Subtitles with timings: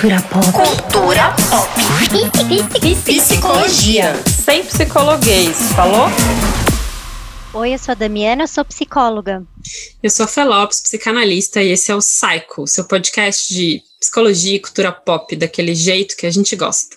[0.00, 0.46] Cultura pop.
[0.52, 1.68] Cultura pop.
[3.04, 4.14] Psicologia.
[4.26, 6.06] Sem psicologuês, falou?
[7.52, 9.44] Oi, eu sou a Damiana, eu sou psicóloga.
[10.02, 14.60] Eu sou a Felopes, psicanalista, e esse é o Psycho, seu podcast de psicologia e
[14.60, 16.96] cultura pop, daquele jeito que a gente gosta.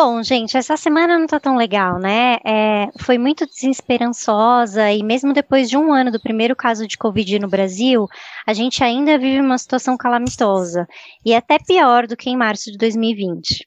[0.00, 2.36] Bom, gente, essa semana não tá tão legal, né?
[2.46, 7.40] É, foi muito desesperançosa e mesmo depois de um ano do primeiro caso de Covid
[7.40, 8.06] no Brasil,
[8.46, 10.86] a gente ainda vive uma situação calamitosa
[11.26, 13.66] e até pior do que em março de 2020.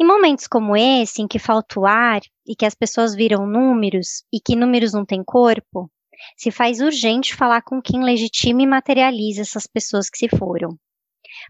[0.00, 4.24] Em momentos como esse, em que falta o ar e que as pessoas viram números
[4.32, 5.90] e que números não têm corpo,
[6.38, 10.70] se faz urgente falar com quem legitima e materializa essas pessoas que se foram.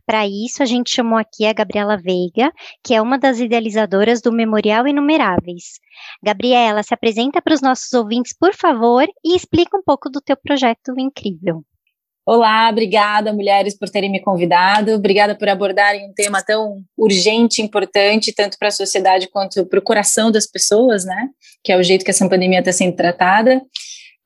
[0.04, 2.52] Para isso, a gente chamou aqui a Gabriela Veiga,
[2.84, 5.80] que é uma das idealizadoras do Memorial Inumeráveis.
[6.22, 10.36] Gabriela, se apresenta para os nossos ouvintes, por favor, e explica um pouco do teu
[10.36, 11.62] projeto incrível.
[12.28, 14.92] Olá, obrigada, mulheres, por terem me convidado.
[14.92, 19.82] Obrigada por abordarem um tema tão urgente, importante, tanto para a sociedade quanto para o
[19.82, 21.28] coração das pessoas, né?
[21.62, 23.62] Que é o jeito que essa pandemia está sendo tratada.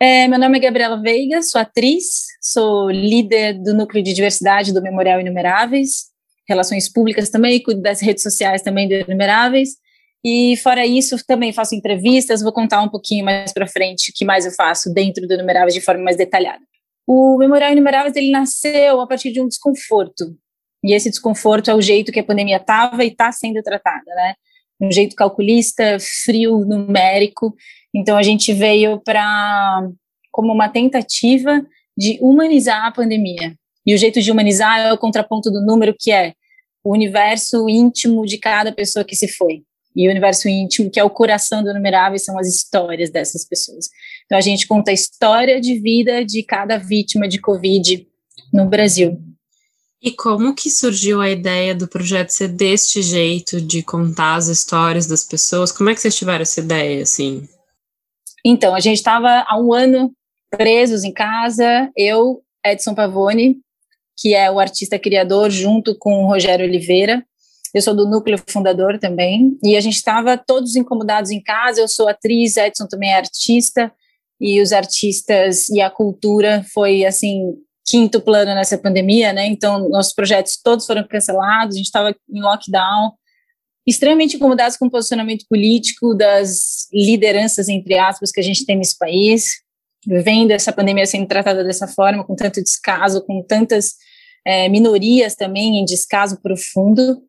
[0.03, 4.81] É, meu nome é Gabriela Veiga, sou atriz, sou líder do núcleo de diversidade do
[4.81, 6.07] Memorial Inumeráveis,
[6.49, 9.77] relações públicas também, cuido das redes sociais também do Inumeráveis.
[10.25, 14.25] E fora isso, também faço entrevistas, vou contar um pouquinho mais para frente o que
[14.25, 16.65] mais eu faço dentro do Inumeráveis de forma mais detalhada.
[17.07, 20.35] O Memorial Inumeráveis ele nasceu a partir de um desconforto.
[20.83, 24.33] E esse desconforto é o jeito que a pandemia estava e está sendo tratada, né?
[24.81, 27.55] Um jeito calculista, frio, numérico,
[27.95, 29.89] então a gente veio para
[30.31, 31.65] como uma tentativa
[31.97, 33.55] de humanizar a pandemia.
[33.85, 36.35] E o jeito de humanizar é o contraponto do número que é
[36.83, 39.63] o universo íntimo de cada pessoa que se foi.
[39.95, 43.89] E o universo íntimo, que é o coração do numerável, são as histórias dessas pessoas.
[44.25, 48.07] Então a gente conta a história de vida de cada vítima de Covid
[48.53, 49.21] no Brasil.
[50.03, 55.07] E como que surgiu a ideia do projeto ser deste jeito, de contar as histórias
[55.07, 55.71] das pessoas?
[55.71, 57.47] Como é que vocês tiveram essa ideia, assim?
[58.45, 60.11] Então, a gente estava há um ano
[60.51, 63.59] presos em casa, eu, Edson Pavone,
[64.19, 67.25] que é o artista criador, junto com o Rogério Oliveira.
[67.75, 69.57] Eu sou do núcleo fundador também.
[69.63, 71.81] E a gente estava todos incomodados em casa.
[71.81, 73.93] Eu sou atriz, Edson também é artista.
[74.41, 77.55] E os artistas e a cultura foi, assim,
[77.91, 79.47] quinto plano nessa pandemia, né?
[79.47, 81.75] Então, nossos projetos todos foram cancelados.
[81.75, 83.13] A gente estava em lockdown
[83.87, 88.97] extremamente incomodados com o posicionamento político das lideranças, entre aspas, que a gente tem nesse
[88.97, 89.55] país,
[90.07, 93.95] vendo essa pandemia sendo tratada dessa forma, com tanto descaso, com tantas
[94.47, 97.21] é, minorias também em descaso profundo.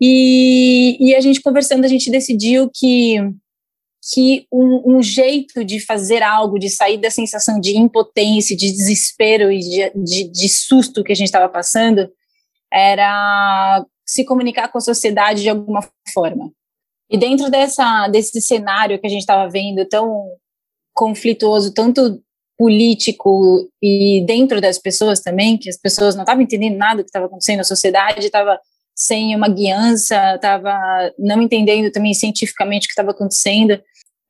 [0.00, 3.16] E, e, a gente conversando, a gente decidiu que,
[4.10, 9.52] que um, um, jeito de fazer algo, de sair da sensação de impotência, de desespero
[9.52, 12.10] e de, de, de susto que a gente estava passando,
[12.72, 16.50] era se comunicar com a sociedade de alguma forma.
[17.08, 20.26] E dentro dessa, desse cenário que a gente estava vendo tão
[20.92, 22.20] conflituoso, tanto
[22.58, 27.08] político e dentro das pessoas também, que as pessoas não estavam entendendo nada do que
[27.08, 28.58] estava acontecendo, a sociedade estava
[28.94, 30.76] sem uma guiança, estava
[31.18, 33.80] não entendendo também cientificamente o que estava acontecendo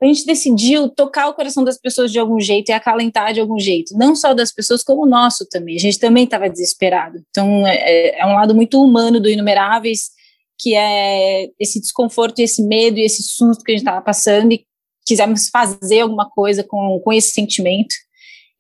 [0.03, 3.59] a gente decidiu tocar o coração das pessoas de algum jeito e acalentar de algum
[3.59, 5.77] jeito, não só das pessoas, como o nosso também.
[5.77, 7.23] A gente também estava desesperado.
[7.31, 10.11] Então, é, é, é, um lado muito humano do Inumeráveis,
[10.59, 14.65] que é esse desconforto, esse medo e esse susto que a gente estava passando e
[15.07, 17.95] quisemos fazer alguma coisa com, com esse sentimento.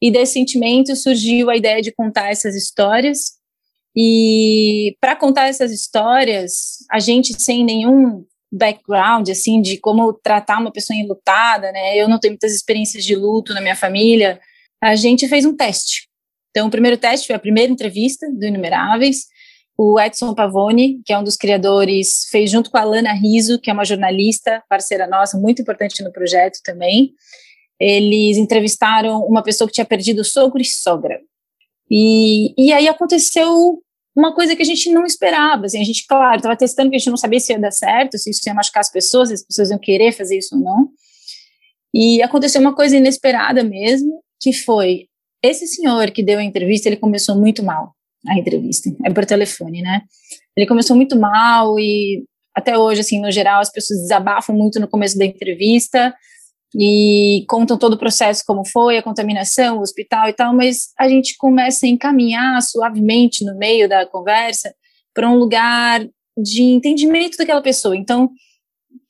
[0.01, 3.33] E desse sentimento surgiu a ideia de contar essas histórias.
[3.97, 10.71] E para contar essas histórias, a gente sem nenhum background, assim, de como tratar uma
[10.71, 11.97] pessoa enlutada, né?
[11.97, 14.39] Eu não tenho muitas experiências de luto na minha família.
[14.81, 16.09] A gente fez um teste.
[16.51, 19.25] Então, o primeiro teste foi a primeira entrevista do Inumeráveis.
[19.77, 23.71] O Edson Pavone, que é um dos criadores, fez junto com a Lana Riso, que
[23.71, 27.15] é uma jornalista, parceira nossa, muito importante no projeto também.
[27.81, 31.19] Eles entrevistaram uma pessoa que tinha perdido sogro e sogra.
[31.91, 33.83] E, e aí aconteceu
[34.15, 35.67] uma coisa que a gente não esperava.
[35.67, 38.19] Assim, a gente, claro, estava testando que a gente não sabia se ia dar certo,
[38.19, 40.88] se isso ia machucar as pessoas, se as pessoas iam querer fazer isso ou não.
[41.94, 45.06] E aconteceu uma coisa inesperada mesmo, que foi
[45.43, 47.94] esse senhor que deu a entrevista, ele começou muito mal
[48.29, 50.03] a entrevista, é por telefone, né?
[50.56, 52.25] Ele começou muito mal e
[52.55, 56.14] até hoje, assim, no geral, as pessoas desabafam muito no começo da entrevista,
[56.79, 61.09] e contam todo o processo como foi, a contaminação, o hospital e tal, mas a
[61.09, 64.75] gente começa a encaminhar suavemente no meio da conversa
[65.15, 67.97] para um lugar de entendimento daquela pessoa.
[67.97, 68.31] Então,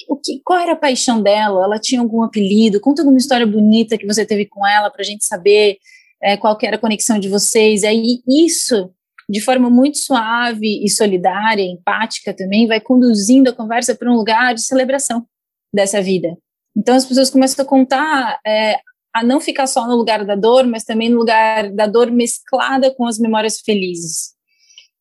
[0.08, 1.64] o que, qual era a paixão dela?
[1.64, 2.80] Ela tinha algum apelido?
[2.80, 5.78] Conta alguma história bonita que você teve com ela para a gente saber
[6.20, 7.84] é, qual era a conexão de vocês.
[7.84, 8.90] Aí isso
[9.28, 14.54] de forma muito suave e solidária, empática também, vai conduzindo a conversa para um lugar
[14.54, 15.24] de celebração
[15.72, 16.36] dessa vida.
[16.76, 18.78] Então as pessoas começam a contar, é,
[19.14, 22.94] a não ficar só no lugar da dor, mas também no lugar da dor mesclada
[22.94, 24.32] com as memórias felizes.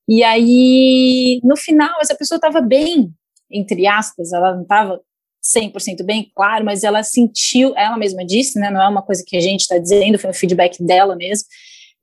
[0.08, 3.14] E aí, no final, essa pessoa estava bem,
[3.50, 5.00] entre aspas, ela não estava
[5.42, 9.38] 100% bem, claro, mas ela sentiu, ela mesma disse, né, não é uma coisa que
[9.38, 11.46] a gente está dizendo, foi um feedback dela mesmo,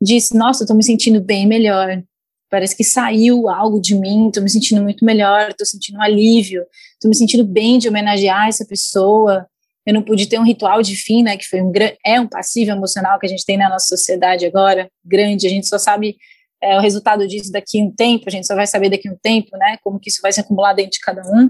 [0.01, 2.03] disse, nossa, estou me sentindo bem melhor,
[2.51, 6.65] parece que saiu algo de mim, estou me sentindo muito melhor, estou sentindo um alívio,
[6.95, 9.47] estou me sentindo bem de homenagear essa pessoa,
[9.89, 11.73] eu não pude ter um ritual de fim, né, que foi um
[12.05, 15.67] é um passivo emocional que a gente tem na nossa sociedade agora, grande, a gente
[15.67, 16.15] só sabe
[16.63, 19.13] é, o resultado disso daqui a um tempo, a gente só vai saber daqui a
[19.13, 21.49] um tempo, né, como que isso vai se acumular dentro de cada um,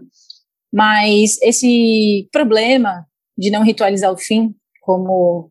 [0.73, 3.05] mas esse problema
[3.37, 5.50] de não ritualizar o fim, como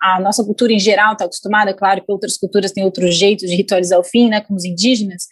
[0.00, 3.56] a nossa cultura em geral está acostumada, claro que outras culturas têm outros jeitos de
[3.56, 5.24] ritualizar o fim, né, como os indígenas,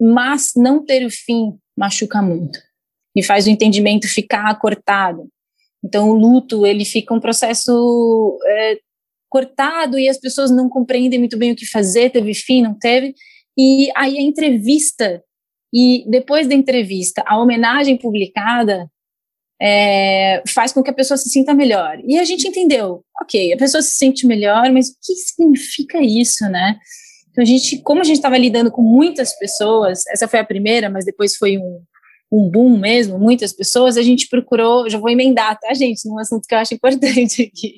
[0.00, 2.58] mas não ter o fim machuca muito
[3.14, 5.28] e faz o entendimento ficar cortado.
[5.84, 8.78] Então, o luto, ele fica um processo é,
[9.28, 13.14] cortado e as pessoas não compreendem muito bem o que fazer, teve fim, não teve.
[13.58, 15.22] E aí a entrevista,
[15.72, 18.88] e depois da entrevista, a homenagem publicada
[19.60, 21.98] é, faz com que a pessoa se sinta melhor.
[22.04, 26.44] E a gente entendeu, ok, a pessoa se sente melhor, mas o que significa isso,
[26.48, 26.78] né?
[27.30, 30.90] Então, a gente, como a gente estava lidando com muitas pessoas, essa foi a primeira,
[30.90, 31.80] mas depois foi um,
[32.32, 36.46] um boom mesmo, muitas pessoas, a gente procurou, já vou emendar, tá, gente, num assunto
[36.48, 37.76] que eu acho importante aqui.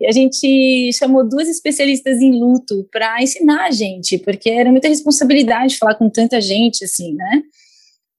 [0.00, 4.88] E a gente chamou duas especialistas em luto para ensinar a gente, porque era muita
[4.88, 7.42] responsabilidade falar com tanta gente, assim, né?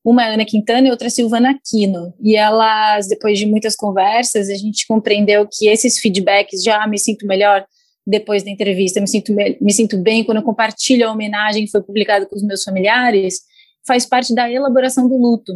[0.05, 2.13] Uma é Ana Quintana e outra é Silvana Aquino.
[2.21, 6.99] E elas, depois de muitas conversas, a gente compreendeu que esses feedbacks já ah, me
[6.99, 7.65] sinto melhor
[8.05, 11.81] depois da entrevista, me sinto, me sinto bem quando eu compartilho a homenagem que foi
[11.81, 13.39] publicada com os meus familiares,
[13.87, 15.53] faz parte da elaboração do luto.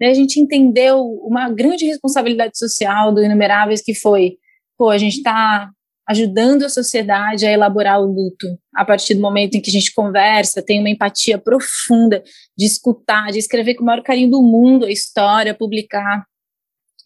[0.00, 4.36] Daí a gente entendeu uma grande responsabilidade social do Inumeráveis, que foi,
[4.76, 5.70] pô, a gente está
[6.08, 9.92] ajudando a sociedade a elaborar o luto, a partir do momento em que a gente
[9.92, 12.22] conversa, tem uma empatia profunda
[12.56, 16.24] de escutar, de escrever com o maior carinho do mundo a história, publicar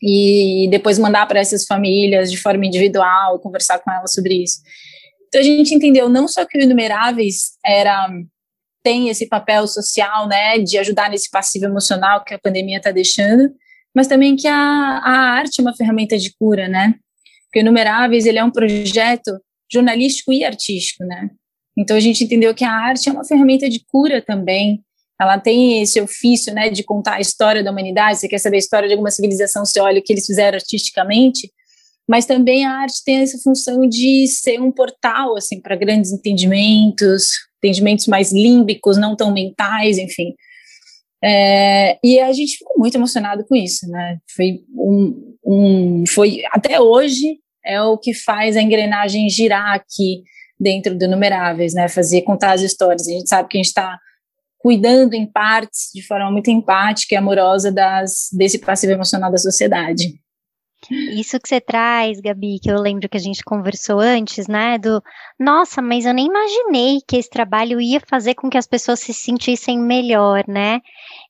[0.00, 4.60] e depois mandar para essas famílias de forma individual, conversar com elas sobre isso.
[5.26, 8.08] Então a gente entendeu não só que o Inumeráveis era
[8.82, 13.50] tem esse papel social, né, de ajudar nesse passivo emocional que a pandemia está deixando,
[13.94, 16.94] mas também que a, a arte é uma ferramenta de cura, né?
[17.44, 19.38] Porque o Numeráveis, ele é um projeto
[19.70, 21.30] jornalístico e artístico, né?
[21.76, 24.82] Então a gente entendeu que a arte é uma ferramenta de cura também.
[25.20, 28.18] Ela tem esse ofício, né, de contar a história da humanidade.
[28.18, 31.50] Você quer saber a história de alguma civilização, você olha o que eles fizeram artisticamente.
[32.08, 37.30] Mas também a arte tem essa função de ser um portal, assim, para grandes entendimentos,
[37.58, 40.34] entendimentos mais límbicos, não tão mentais, enfim.
[41.24, 44.18] É, e a gente ficou muito emocionado com isso, né?
[44.34, 50.24] Foi um, um, foi até hoje é o que faz a engrenagem girar aqui
[50.58, 51.88] dentro do Numeráveis, né?
[51.88, 53.06] Fazer contar as histórias.
[53.06, 53.98] A gente sabe que a gente está
[54.58, 60.14] cuidando em partes de forma muito empática e amorosa das desse passivo emocional da sociedade.
[60.90, 64.78] Isso que você traz, Gabi, que eu lembro que a gente conversou antes, né?
[64.78, 65.02] Do
[65.38, 69.14] nossa, mas eu nem imaginei que esse trabalho ia fazer com que as pessoas se
[69.14, 70.80] sentissem melhor, né?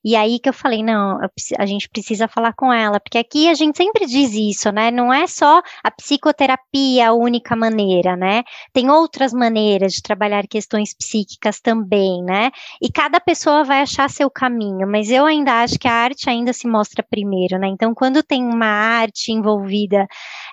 [0.03, 1.19] E aí que eu falei, não,
[1.57, 4.91] a gente precisa falar com ela, porque aqui a gente sempre diz isso, né?
[4.91, 8.43] Não é só a psicoterapia a única maneira, né?
[8.73, 12.51] Tem outras maneiras de trabalhar questões psíquicas também, né?
[12.81, 16.51] E cada pessoa vai achar seu caminho, mas eu ainda acho que a arte ainda
[16.51, 17.67] se mostra primeiro, né?
[17.67, 20.07] Então, quando tem uma arte envolvida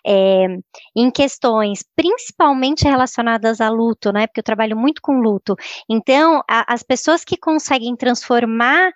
[0.06, 0.46] é,
[0.94, 4.26] em questões principalmente relacionadas a luto, né?
[4.26, 5.56] Porque eu trabalho muito com luto.
[5.88, 8.90] Então, a, as pessoas que conseguem transformar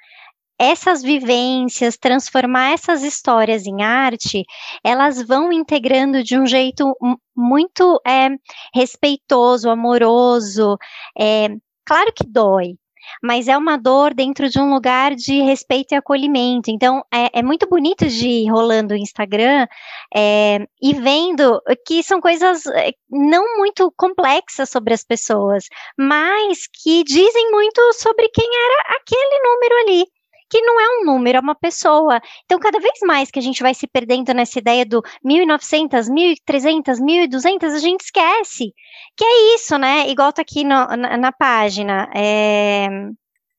[0.64, 4.44] essas vivências, transformar essas histórias em arte,
[4.82, 6.96] elas vão integrando de um jeito
[7.36, 8.28] muito é,
[8.74, 10.78] respeitoso, amoroso.
[11.18, 11.48] É,
[11.84, 12.76] claro que dói,
[13.22, 16.70] mas é uma dor dentro de um lugar de respeito e acolhimento.
[16.70, 19.66] Então, é, é muito bonito de ir rolando o Instagram
[20.14, 25.64] é, e vendo que são coisas é, não muito complexas sobre as pessoas,
[25.98, 30.13] mas que dizem muito sobre quem era aquele número ali
[30.54, 32.20] que não é um número, é uma pessoa.
[32.44, 37.00] Então, cada vez mais que a gente vai se perdendo nessa ideia do 1.900, 1.300,
[37.00, 38.72] 1.200, a gente esquece
[39.16, 40.08] que é isso, né?
[40.08, 42.08] Igual tá aqui no, na, na, página.
[42.14, 42.86] É...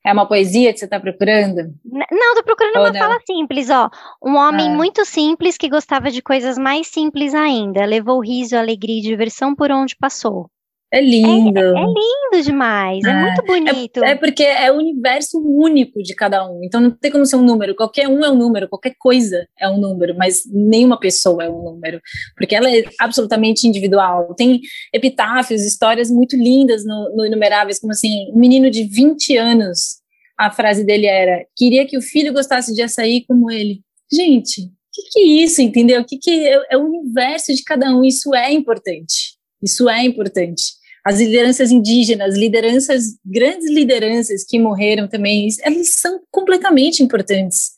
[0.06, 1.64] É uma poesia que você está procurando?
[1.84, 3.00] Não, tô procurando Ou uma não?
[3.00, 3.90] fala simples, ó.
[4.24, 4.74] Um homem ah.
[4.74, 7.84] muito simples que gostava de coisas mais simples ainda.
[7.84, 10.50] Levou riso, alegria e diversão por onde passou.
[10.92, 11.60] É lindo.
[11.60, 14.04] É, é lindo demais, é, é muito bonito.
[14.04, 16.62] É, é, porque é o universo único de cada um.
[16.64, 17.76] Então não tem como ser um número.
[17.76, 21.64] Qualquer um é um número, qualquer coisa é um número, mas nenhuma pessoa é um
[21.64, 22.00] número.
[22.38, 24.34] Porque ela é absolutamente individual.
[24.36, 24.62] Tem
[24.94, 30.02] epitáfios, histórias muito lindas no, no Inumeráveis, como assim, um menino de 20 anos,
[30.38, 33.82] a frase dele era: queria que o filho gostasse de açaí como ele.
[34.12, 36.02] Gente, o que, que é isso, entendeu?
[36.02, 38.04] O que, que é, é o universo de cada um?
[38.04, 39.35] Isso é importante.
[39.62, 47.04] Isso é importante as lideranças indígenas, lideranças, grandes lideranças que morreram também, elas são completamente
[47.04, 47.74] importantes.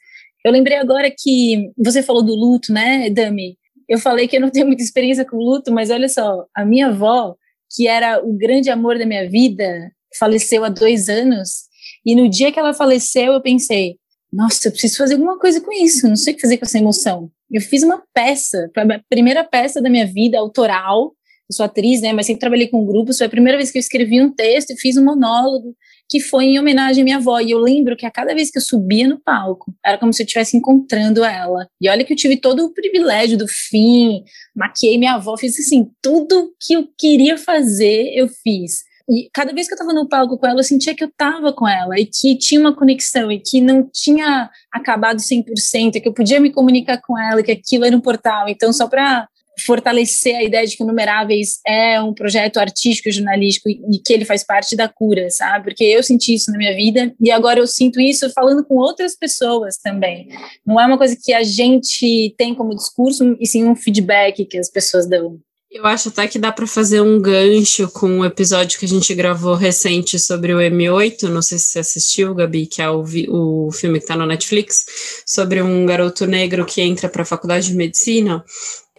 [0.45, 3.57] Eu lembrei agora que você falou do luto, né, Dami?
[3.89, 6.87] Eu falei que eu não tenho muita experiência com luto, mas olha só, a minha
[6.87, 7.35] avó,
[7.75, 11.67] que era o grande amor da minha vida, faleceu há dois anos,
[12.05, 13.97] e no dia que ela faleceu, eu pensei,
[14.31, 16.77] nossa, eu preciso fazer alguma coisa com isso, não sei o que fazer com essa
[16.77, 17.29] emoção.
[17.51, 21.13] Eu fiz uma peça, a primeira peça da minha vida, autoral,
[21.49, 23.79] eu sou atriz, né, mas sempre trabalhei com grupos, foi a primeira vez que eu
[23.79, 25.75] escrevi um texto e fiz um monólogo
[26.09, 28.57] que foi em homenagem à minha avó, e eu lembro que a cada vez que
[28.57, 32.17] eu subia no palco, era como se eu estivesse encontrando ela, e olha que eu
[32.17, 34.23] tive todo o privilégio do fim,
[34.55, 39.67] maquiei minha avó, fiz assim, tudo que eu queria fazer, eu fiz, e cada vez
[39.67, 42.05] que eu estava no palco com ela, eu sentia que eu estava com ela e
[42.05, 47.01] que tinha uma conexão e que não tinha acabado 100%, que eu podia me comunicar
[47.01, 48.49] com ela, que aquilo era um portal.
[48.49, 49.25] Então, só para
[49.65, 54.13] fortalecer a ideia de que o Numeráveis é um projeto artístico e jornalístico e que
[54.13, 55.65] ele faz parte da cura, sabe?
[55.65, 59.15] Porque eu senti isso na minha vida e agora eu sinto isso falando com outras
[59.15, 60.29] pessoas também.
[60.65, 64.57] Não é uma coisa que a gente tem como discurso, e sim um feedback que
[64.57, 65.39] as pessoas dão.
[65.69, 69.13] Eu acho até que dá para fazer um gancho com um episódio que a gente
[69.13, 73.71] gravou recente sobre o M8, não sei se você assistiu, Gabi, que é o, o
[73.71, 74.85] filme que está no Netflix,
[75.25, 78.43] sobre um garoto negro que entra para a faculdade de medicina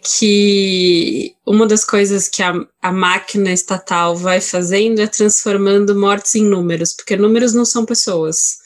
[0.03, 6.45] que uma das coisas que a, a máquina estatal vai fazendo é transformando mortes em
[6.45, 8.57] números, porque números não são pessoas,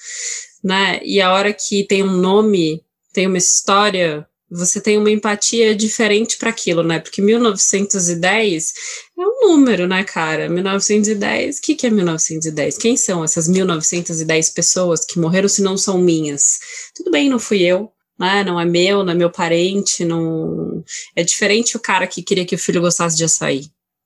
[0.64, 1.00] né?
[1.04, 6.38] E a hora que tem um nome, tem uma história, você tem uma empatia diferente
[6.38, 7.00] para aquilo, né?
[7.00, 8.74] Porque 1910
[9.18, 10.48] é um número, né, cara?
[10.48, 12.78] 1910, o que, que é 1910?
[12.78, 16.60] Quem são essas 1910 pessoas que morreram se não são minhas?
[16.96, 18.44] Tudo bem, não fui eu, né?
[18.44, 20.84] Não é meu, não é meu parente, não
[21.16, 23.66] é diferente o cara que queria que o filho gostasse de açaí.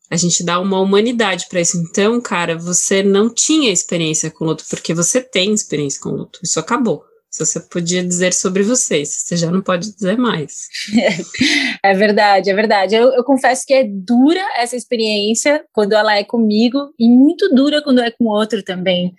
[0.10, 1.78] A gente dá uma humanidade para isso.
[1.78, 6.40] Então, cara, você não tinha experiência com luto porque você tem experiência com luto.
[6.44, 7.04] Isso acabou.
[7.30, 10.68] Você podia dizer sobre você, você já não pode dizer mais.
[11.84, 12.96] É verdade, é verdade.
[12.96, 17.82] Eu, eu, confesso que é dura essa experiência quando ela é comigo e muito dura
[17.82, 19.14] quando é com outro também.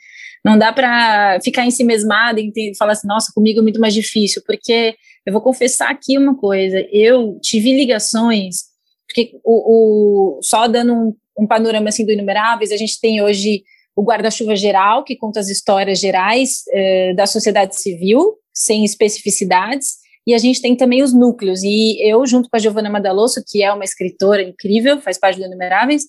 [0.45, 3.93] Não dá para ficar em si mesmada e falar assim, nossa, comigo é muito mais
[3.93, 4.95] difícil, porque
[5.27, 8.63] eu vou confessar aqui uma coisa, eu tive ligações,
[9.07, 13.63] porque o, o só dando um, um panorama assim do Inumeráveis, a gente tem hoje
[13.97, 20.35] o guarda-chuva geral, que conta as histórias gerais eh, da sociedade civil, sem especificidades, e
[20.35, 23.73] a gente tem também os núcleos, e eu, junto com a Giovana Madalosso, que é
[23.73, 26.05] uma escritora incrível, faz parte do Inumeráveis,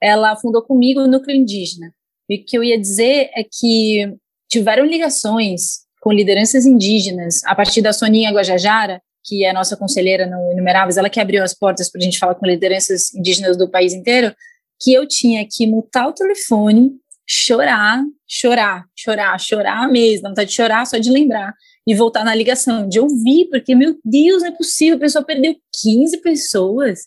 [0.00, 1.92] ela fundou comigo o Núcleo Indígena.
[2.28, 4.14] E o que eu ia dizer é que
[4.50, 10.26] tiveram ligações com lideranças indígenas, a partir da Soninha Guajajara, que é a nossa conselheira
[10.26, 13.70] no Inumeráveis, ela que abriu as portas para a gente falar com lideranças indígenas do
[13.70, 14.34] país inteiro,
[14.80, 16.90] que eu tinha que mutar o telefone,
[17.26, 21.54] chorar, chorar, chorar, chorar mesmo, não vontade de chorar só de lembrar,
[21.86, 25.54] e voltar na ligação, de ouvir, porque, meu Deus, não é possível, a pessoa perdeu
[25.80, 27.00] 15 pessoas,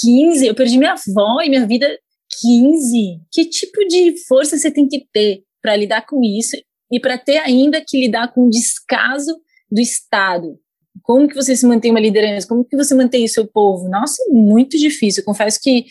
[0.00, 1.98] 15, eu perdi minha avó e minha vida
[2.40, 3.20] 15.
[3.30, 6.56] Que tipo de força você tem que ter para lidar com isso
[6.90, 9.36] e para ter ainda que lidar com o descaso
[9.70, 10.58] do Estado?
[11.02, 12.46] Como que você se mantém uma liderança?
[12.46, 13.88] Como que você mantém o seu povo?
[13.88, 15.24] Nossa, é muito difícil.
[15.24, 15.86] Confesso que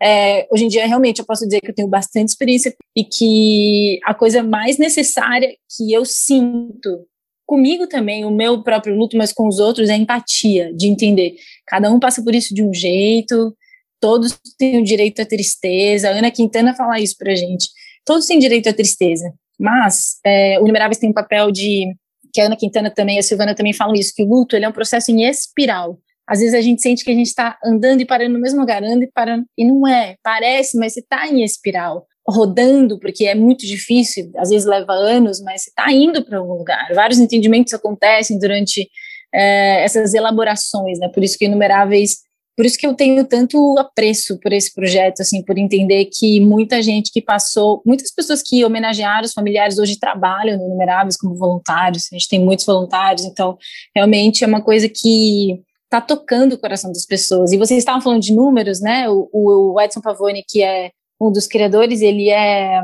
[0.00, 3.98] é, hoje em dia, realmente, eu posso dizer que eu tenho bastante experiência e que
[4.04, 7.06] a coisa mais necessária que eu sinto
[7.46, 11.36] comigo também, o meu próprio luto, mas com os outros, é empatia, de entender.
[11.66, 13.56] Cada um passa por isso de um jeito,
[14.00, 16.08] todos têm o direito à tristeza.
[16.08, 17.68] A Ana Quintana fala isso pra gente.
[18.04, 19.32] Todos têm direito à tristeza.
[19.58, 21.94] Mas é, o Numeráveis tem um papel de.
[22.32, 24.68] que a Ana Quintana também, a Silvana também falam isso, que o luto ele é
[24.68, 25.98] um processo em espiral.
[26.28, 28.82] Às vezes a gente sente que a gente está andando e parando no mesmo lugar,
[28.82, 30.16] andando e parando, e não é.
[30.22, 35.40] Parece, mas você está em espiral, rodando, porque é muito difícil, às vezes leva anos,
[35.40, 36.92] mas você está indo para algum lugar.
[36.94, 38.88] Vários entendimentos acontecem durante
[39.32, 41.08] é, essas elaborações, né?
[41.08, 42.25] Por isso que Inumeráveis
[42.56, 46.80] por isso que eu tenho tanto apreço por esse projeto, assim, por entender que muita
[46.80, 52.08] gente que passou, muitas pessoas que homenagearam os familiares hoje trabalham no Numeráveis como voluntários,
[52.10, 53.58] a gente tem muitos voluntários, então
[53.94, 57.52] realmente é uma coisa que está tocando o coração das pessoas.
[57.52, 59.08] E vocês estavam falando de números, né?
[59.08, 62.82] O, o Edson Pavone, que é um dos criadores, ele é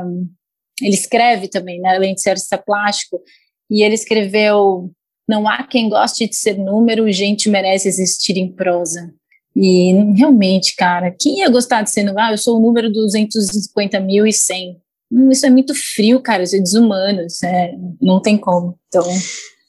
[0.81, 3.21] ele escreve também, né, além de ser artista plástico,
[3.69, 4.91] e ele escreveu
[5.27, 9.13] não há quem goste de ser número, gente merece existir em prosa.
[9.55, 12.27] E realmente, cara, quem ia gostar de ser número?
[12.27, 14.77] Ah, eu sou o número 250.100.
[15.11, 18.77] Hum, isso é muito frio, cara, isso é desumano, isso é, não tem como.
[18.87, 19.05] Então.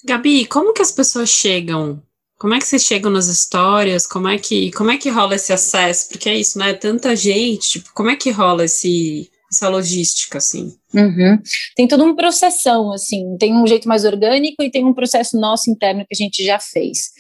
[0.05, 2.03] Gabi, como que as pessoas chegam?
[2.39, 4.07] Como é que vocês chegam nas histórias?
[4.07, 6.09] Como é que, como é que rola esse acesso?
[6.09, 6.73] Porque é isso, né?
[6.75, 10.75] Tanta gente, tipo, como é que rola esse, essa logística, assim?
[10.93, 11.39] Uhum.
[11.77, 15.71] Tem todo um processão, assim, tem um jeito mais orgânico e tem um processo nosso
[15.71, 17.13] interno que a gente já fez.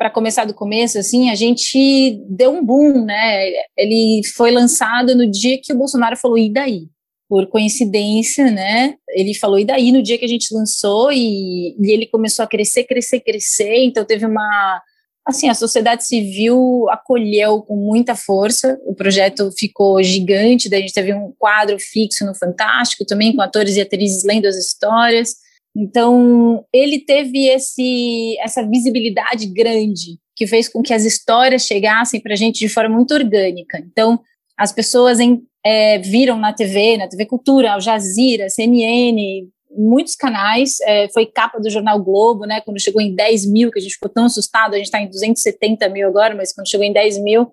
[0.00, 3.50] Para começar do começo, assim, a gente deu um boom, né?
[3.76, 6.88] Ele foi lançado no dia que o Bolsonaro falou, e daí?
[7.28, 8.94] Por coincidência, né?
[9.10, 9.92] Ele falou, e daí?
[9.92, 14.02] No dia que a gente lançou, e, e ele começou a crescer, crescer, crescer, então
[14.02, 14.80] teve uma
[15.26, 20.94] assim, a sociedade civil acolheu com muita força, o projeto ficou gigante, daí a gente
[20.94, 25.34] teve um quadro fixo no Fantástico também, com atores e atrizes lendo as histórias,
[25.76, 32.32] então ele teve esse, essa visibilidade grande, que fez com que as histórias chegassem para
[32.32, 34.20] a gente de forma muito orgânica, então
[34.58, 40.80] as pessoas em, é, viram na TV, na TV Cultura, Al Jazeera, CNN, muitos canais,
[40.80, 43.94] é, foi capa do jornal Globo, né, quando chegou em 10 mil, que a gente
[43.94, 47.22] ficou tão assustado, a gente está em 270 mil agora, mas quando chegou em 10
[47.22, 47.50] mil,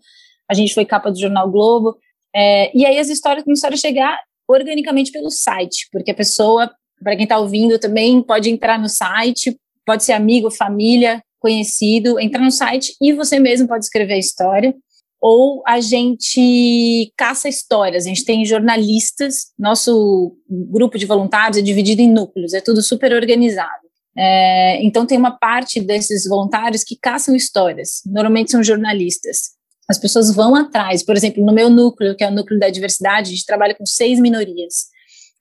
[0.50, 1.98] a gente foi capa do jornal Globo,
[2.36, 6.72] é, e aí as histórias começaram a chegar organicamente pelo site, porque a pessoa,
[7.04, 12.44] para quem está ouvindo também, pode entrar no site, pode ser amigo, família, conhecido, entrar
[12.44, 14.76] no site e você mesmo pode escrever a história
[15.20, 18.06] ou a gente caça histórias.
[18.06, 23.14] A gente tem jornalistas, nosso grupo de voluntários é dividido em núcleos, é tudo super
[23.14, 23.88] organizado.
[24.16, 29.56] É, então, tem uma parte desses voluntários que caçam histórias, normalmente são jornalistas.
[29.88, 33.30] As pessoas vão atrás, por exemplo, no meu núcleo, que é o núcleo da diversidade,
[33.30, 34.88] a gente trabalha com seis minorias.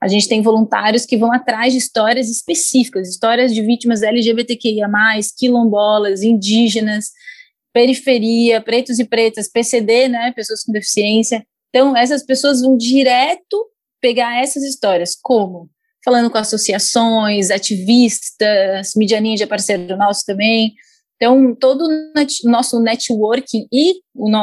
[0.00, 4.88] A gente tem voluntários que vão atrás de histórias específicas, histórias de vítimas LGBTQIA,
[5.36, 7.10] quilombolas, indígenas,
[7.72, 11.46] periferia, pretos e pretas, PCD, né, pessoas com deficiência.
[11.70, 15.16] Então, essas pessoas vão direto pegar essas histórias.
[15.20, 15.68] Como?
[16.04, 20.74] Falando com associações, ativistas, mídia ninja parceiro nosso também.
[21.16, 23.94] Então, todo o nosso networking e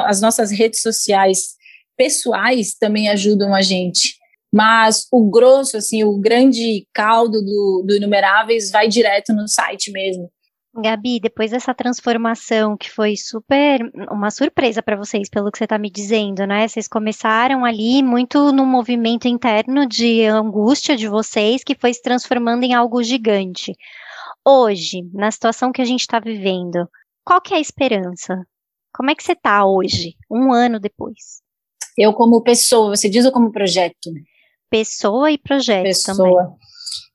[0.05, 1.53] as nossas redes sociais
[1.95, 4.15] pessoais também ajudam a gente.
[4.53, 10.29] Mas o grosso, assim, o grande caldo do, do Inumeráveis vai direto no site mesmo.
[10.75, 13.79] Gabi, depois dessa transformação que foi super
[14.11, 16.67] uma surpresa para vocês, pelo que você está me dizendo, né?
[16.67, 22.63] Vocês começaram ali muito no movimento interno de angústia de vocês, que foi se transformando
[22.63, 23.73] em algo gigante.
[24.45, 26.87] Hoje, na situação que a gente está vivendo,
[27.23, 28.43] qual que é a esperança?
[28.93, 31.41] Como é que você está hoje, um ano depois?
[31.97, 34.11] Eu como pessoa, você diz ou como projeto?
[34.73, 36.15] Pessoa e projeto pessoa.
[36.17, 36.57] também.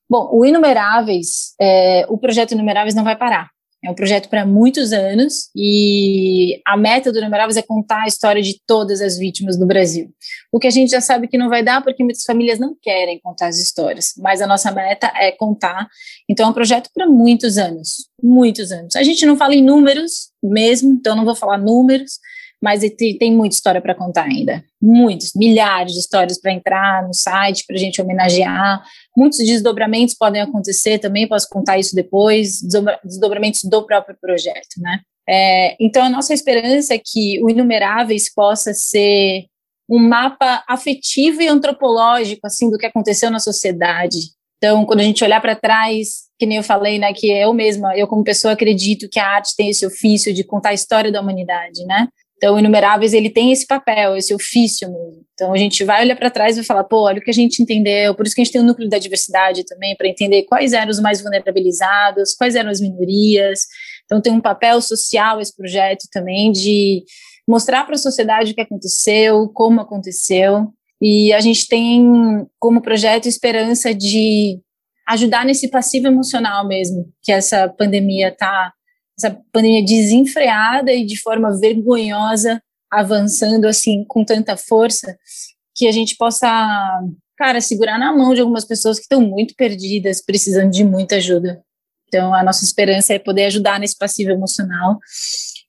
[0.09, 3.51] Bom, o Inumeráveis, é, o projeto Inumeráveis não vai parar.
[3.85, 8.41] É um projeto para muitos anos e a meta do Inumeráveis é contar a história
[8.41, 10.09] de todas as vítimas do Brasil.
[10.53, 13.21] O que a gente já sabe que não vai dar porque muitas famílias não querem
[13.21, 15.89] contar as histórias, mas a nossa meta é contar.
[16.29, 18.95] Então é um projeto para muitos anos, muitos anos.
[18.95, 22.21] A gente não fala em números mesmo, então não vou falar números,
[22.63, 22.83] mas
[23.19, 24.65] tem muita história para contar ainda.
[24.83, 28.83] Muitos, milhares de histórias para entrar no site, para a gente homenagear.
[29.17, 32.61] Muitos desdobramentos podem acontecer também, posso contar isso depois,
[33.05, 35.01] desdobramentos do próprio projeto, né?
[35.29, 39.45] É, então, a nossa esperança é que o Inumeráveis possa ser
[39.89, 44.19] um mapa afetivo e antropológico, assim, do que aconteceu na sociedade.
[44.57, 47.97] Então, quando a gente olhar para trás, que nem eu falei, né, que eu mesma,
[47.97, 51.21] eu como pessoa acredito que a arte tem esse ofício de contar a história da
[51.21, 52.09] humanidade, né?
[52.39, 55.25] Então, Inumeráveis, ele tem esse papel, esse ofício mesmo.
[55.35, 57.35] Então, a gente vai olhar para trás e vai falar, pô, olha o que a
[57.35, 60.45] gente entendeu, por isso que a gente tem o núcleo da diversidade também, para entender
[60.45, 63.61] quais eram os mais vulnerabilizados, quais eram as minorias.
[64.05, 67.03] Então, tem um papel social esse projeto também de
[67.47, 70.69] mostrar para a sociedade o que aconteceu, como aconteceu.
[71.03, 74.61] E a gente tem como projeto esperança de
[75.09, 78.73] ajudar nesse passivo emocional mesmo, que essa pandemia está
[79.19, 85.19] essa pandemia desenfreada e de forma vergonhosa avançando assim com tanta força
[85.75, 86.49] que a gente possa,
[87.37, 91.63] cara, segurar na mão de algumas pessoas que estão muito perdidas, precisando de muita ajuda.
[92.09, 94.99] Então, a nossa esperança é poder ajudar nesse passivo emocional.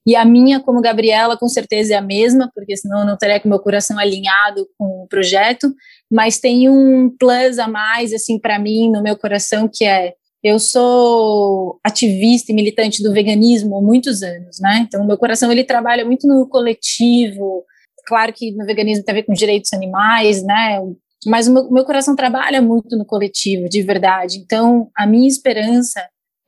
[0.06, 3.38] E a minha, como Gabriela, com certeza é a mesma, porque senão eu não teria
[3.38, 5.72] com meu coração alinhado com o projeto.
[6.10, 10.58] Mas tem um plus a mais, assim, para mim, no meu coração, que é eu
[10.58, 14.84] sou ativista e militante do veganismo há muitos anos, né?
[14.86, 17.64] Então, meu coração ele trabalha muito no coletivo,
[18.06, 20.80] claro que no veganismo tem a ver com direitos animais, né?
[21.26, 24.38] Mas o meu, meu coração trabalha muito no coletivo, de verdade.
[24.38, 26.00] Então, a minha esperança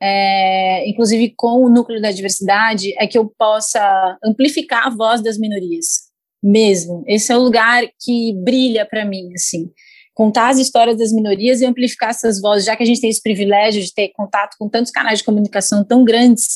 [0.05, 5.37] é, inclusive com o núcleo da diversidade, é que eu possa amplificar a voz das
[5.37, 6.09] minorias,
[6.43, 7.05] mesmo.
[7.07, 9.71] Esse é o lugar que brilha para mim, assim.
[10.13, 13.21] Contar as histórias das minorias e amplificar essas vozes, já que a gente tem esse
[13.21, 16.55] privilégio de ter contato com tantos canais de comunicação tão grandes.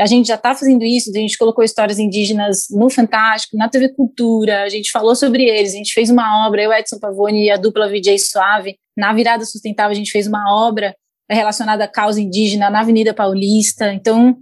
[0.00, 3.88] A gente já está fazendo isso, a gente colocou histórias indígenas no Fantástico, na TV
[3.88, 7.50] Cultura, a gente falou sobre eles, a gente fez uma obra, eu, Edson Pavone e
[7.50, 10.94] a dupla VJ Suave, na Virada Sustentável, a gente fez uma obra
[11.28, 13.92] relacionada à causa indígena na Avenida Paulista.
[13.92, 14.36] Então,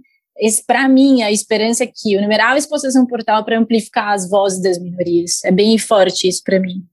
[0.65, 4.61] para mim, a esperança é que o Numeráveis possa ser portal para amplificar as vozes
[4.61, 5.43] das minorias.
[5.43, 6.83] É bem forte isso para mim.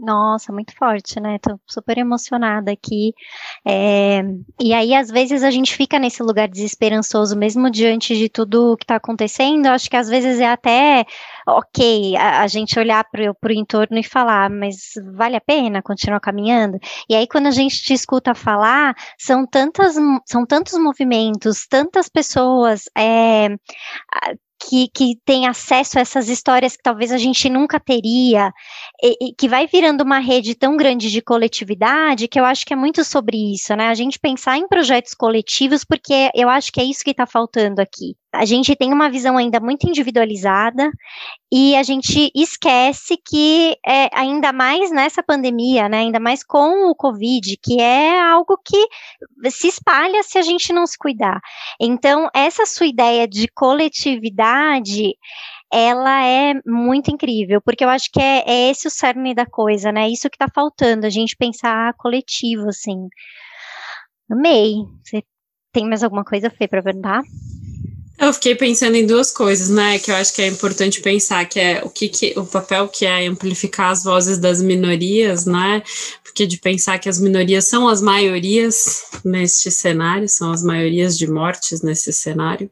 [0.00, 1.38] Nossa, muito forte, né?
[1.40, 3.12] Tô super emocionada aqui.
[3.66, 4.22] É,
[4.60, 8.84] e aí, às vezes, a gente fica nesse lugar desesperançoso, mesmo diante de tudo que
[8.84, 9.66] está acontecendo.
[9.66, 11.04] Acho que às vezes é até
[11.48, 16.20] ok a, a gente olhar para o entorno e falar, mas vale a pena continuar
[16.20, 16.78] caminhando?
[17.08, 22.84] E aí, quando a gente te escuta falar, são, tantas, são tantos movimentos, tantas pessoas
[22.96, 23.48] é,
[24.60, 28.52] que, que tem acesso a essas histórias que talvez a gente nunca teria,
[29.02, 32.72] e, e, que vai virando uma rede tão grande de coletividade que eu acho que
[32.72, 33.88] é muito sobre isso, né?
[33.88, 37.80] A gente pensar em projetos coletivos, porque eu acho que é isso que está faltando
[37.80, 40.90] aqui a gente tem uma visão ainda muito individualizada
[41.50, 46.94] e a gente esquece que é, ainda mais nessa pandemia, né, ainda mais com o
[46.94, 48.86] Covid, que é algo que
[49.50, 51.40] se espalha se a gente não se cuidar.
[51.80, 55.14] Então, essa sua ideia de coletividade,
[55.72, 59.90] ela é muito incrível, porque eu acho que é, é esse o cerne da coisa,
[59.90, 60.08] né?
[60.08, 63.08] Isso que está faltando, a gente pensar coletivo, assim.
[64.30, 64.74] Amei.
[65.02, 65.22] Você
[65.72, 67.22] tem mais alguma coisa, Fê, para perguntar?
[68.20, 71.60] Eu fiquei pensando em duas coisas, né, que eu acho que é importante pensar, que
[71.60, 75.84] é o que, que o papel que é amplificar as vozes das minorias, né,
[76.24, 81.30] porque de pensar que as minorias são as maiorias neste cenário, são as maiorias de
[81.30, 82.68] mortes nesse cenário,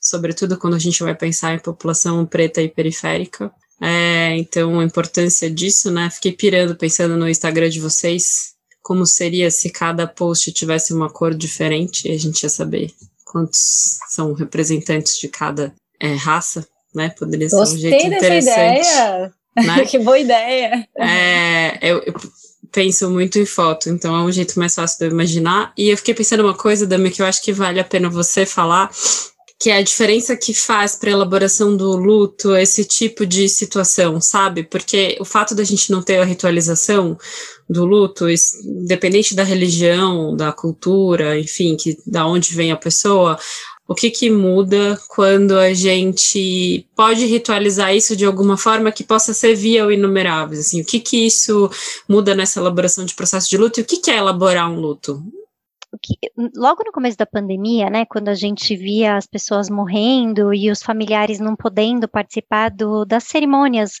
[0.00, 3.52] sobretudo quando a gente vai pensar em população preta e periférica.
[3.80, 9.48] É, então, a importância disso, né, fiquei pirando pensando no Instagram de vocês, como seria
[9.48, 12.92] se cada post tivesse uma cor diferente, a gente ia saber
[13.30, 17.10] quantos são representantes de cada é, raça, né?
[17.10, 18.88] Poderia Gostei ser um jeito interessante.
[18.88, 19.32] Ideia.
[19.56, 19.84] Né?
[19.86, 20.88] que boa ideia!
[20.96, 22.14] É, eu, eu,
[22.72, 25.72] penso muito em foto, então é um jeito mais fácil de eu imaginar.
[25.76, 28.44] E eu fiquei pensando uma coisa, Dami, que eu acho que vale a pena você
[28.44, 28.90] falar,
[29.58, 34.20] que é a diferença que faz para a elaboração do luto esse tipo de situação,
[34.20, 34.62] sabe?
[34.62, 37.18] Porque o fato da gente não ter a ritualização
[37.68, 38.26] do luto,
[38.64, 43.38] independente da religião, da cultura, enfim, que da onde vem a pessoa,
[43.86, 49.32] o que que muda quando a gente pode ritualizar isso de alguma forma que possa
[49.32, 51.70] ser via o inumeráveis, assim, o que que isso
[52.08, 55.22] muda nessa elaboração de processo de luto e o que que é elaborar um luto?
[56.02, 56.16] que,
[56.54, 60.82] logo no começo da pandemia, né, quando a gente via as pessoas morrendo e os
[60.82, 63.92] familiares não podendo participar do, das cerimônias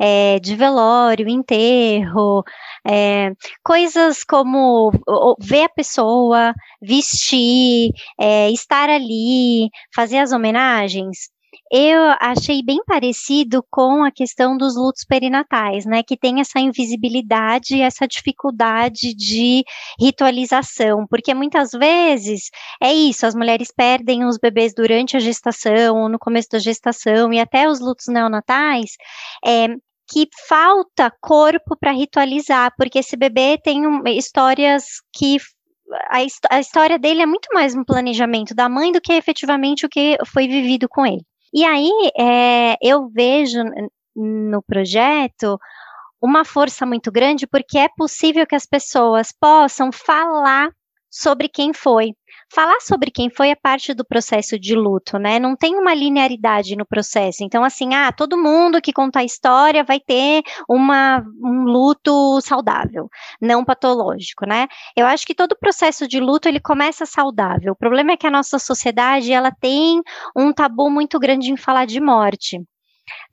[0.00, 2.42] é, de velório, enterro,
[2.86, 3.32] é,
[3.62, 4.90] coisas como
[5.38, 11.28] ver a pessoa, vestir, é, estar ali, fazer as homenagens,
[11.72, 17.80] eu achei bem parecido com a questão dos lutos perinatais, né, que tem essa invisibilidade,
[17.80, 19.62] essa dificuldade de
[20.00, 22.50] ritualização, porque muitas vezes
[22.82, 27.38] é isso, as mulheres perdem os bebês durante a gestação, no começo da gestação e
[27.38, 28.96] até os lutos neonatais,
[29.44, 29.68] é,
[30.10, 35.38] que falta corpo para ritualizar, porque esse bebê tem um, histórias que
[36.08, 36.18] a,
[36.50, 40.18] a, história dele é muito mais um planejamento da mãe do que efetivamente o que
[40.26, 41.24] foi vivido com ele.
[41.54, 43.60] E aí é, eu vejo
[44.16, 45.58] no projeto
[46.20, 50.70] uma força muito grande, porque é possível que as pessoas possam falar
[51.08, 52.12] sobre quem foi.
[52.52, 55.38] Falar sobre quem foi é parte do processo de luto, né?
[55.38, 57.44] Não tem uma linearidade no processo.
[57.44, 63.08] Então, assim, ah, todo mundo que conta a história vai ter uma, um luto saudável,
[63.40, 64.66] não patológico, né?
[64.96, 67.72] Eu acho que todo processo de luto ele começa saudável.
[67.72, 70.00] O problema é que a nossa sociedade ela tem
[70.36, 72.60] um tabu muito grande em falar de morte.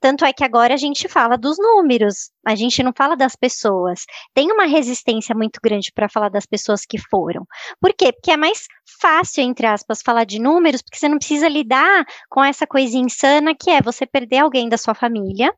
[0.00, 4.04] Tanto é que agora a gente fala dos números, a gente não fala das pessoas.
[4.34, 7.46] Tem uma resistência muito grande para falar das pessoas que foram.
[7.80, 8.12] Por quê?
[8.12, 8.66] Porque é mais
[9.00, 13.54] fácil, entre aspas, falar de números, porque você não precisa lidar com essa coisa insana
[13.54, 15.52] que é você perder alguém da sua família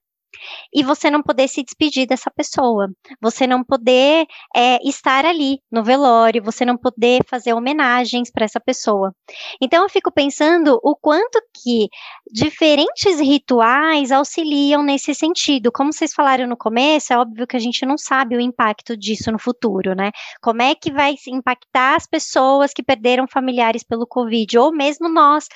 [0.72, 2.88] e você não poder se despedir dessa pessoa,
[3.20, 8.60] você não poder é, estar ali no velório, você não poder fazer homenagens para essa
[8.60, 9.14] pessoa.
[9.60, 11.88] Então eu fico pensando o quanto que
[12.32, 15.72] diferentes rituais auxiliam nesse sentido.
[15.72, 19.30] Como vocês falaram no começo, é óbvio que a gente não sabe o impacto disso
[19.32, 20.10] no futuro, né?
[20.40, 25.46] Como é que vai impactar as pessoas que perderam familiares pelo Covid, ou mesmo nós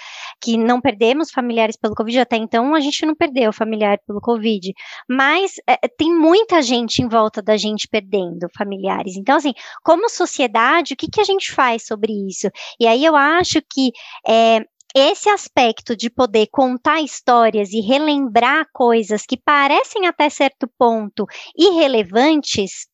[0.41, 4.64] que não perdemos familiares pelo Covid, até então a gente não perdeu familiar pelo Covid,
[5.09, 9.17] mas é, tem muita gente em volta da gente perdendo familiares.
[9.17, 12.49] Então, assim, como sociedade, o que, que a gente faz sobre isso?
[12.79, 13.91] E aí eu acho que
[14.27, 14.61] é,
[14.95, 22.87] esse aspecto de poder contar histórias e relembrar coisas que parecem até certo ponto irrelevantes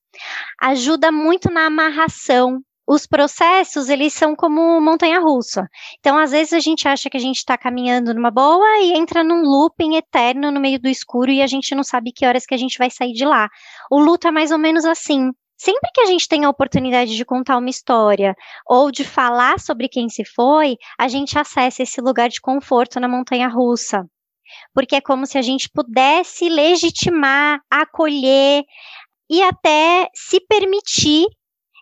[0.60, 5.68] ajuda muito na amarração os processos, eles são como montanha-russa.
[6.00, 9.22] Então, às vezes, a gente acha que a gente está caminhando numa boa e entra
[9.22, 12.52] num looping eterno no meio do escuro e a gente não sabe que horas que
[12.52, 13.48] a gente vai sair de lá.
[13.88, 15.30] O luto é mais ou menos assim.
[15.56, 18.34] Sempre que a gente tem a oportunidade de contar uma história
[18.66, 23.06] ou de falar sobre quem se foi, a gente acessa esse lugar de conforto na
[23.06, 24.04] montanha-russa.
[24.74, 28.64] Porque é como se a gente pudesse legitimar, acolher
[29.30, 31.26] e até se permitir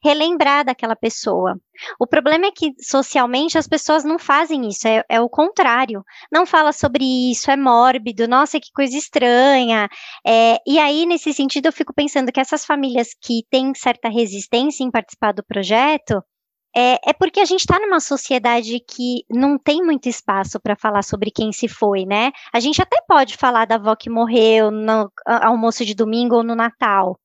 [0.03, 1.59] relembrar daquela pessoa.
[1.99, 6.05] O problema é que socialmente as pessoas não fazem isso, é, é, o contrário.
[6.31, 9.89] Não fala sobre isso, é mórbido, nossa, que coisa estranha.
[10.27, 14.85] É, e aí, nesse sentido, eu fico pensando que essas famílias que têm certa resistência
[14.85, 16.23] em participar do projeto.
[16.77, 21.03] É, é porque a gente está numa sociedade que não tem muito espaço para falar
[21.03, 22.31] sobre quem se foi, né?
[22.53, 26.55] A gente até pode falar da avó que morreu no almoço de domingo ou no
[26.55, 27.19] Natal,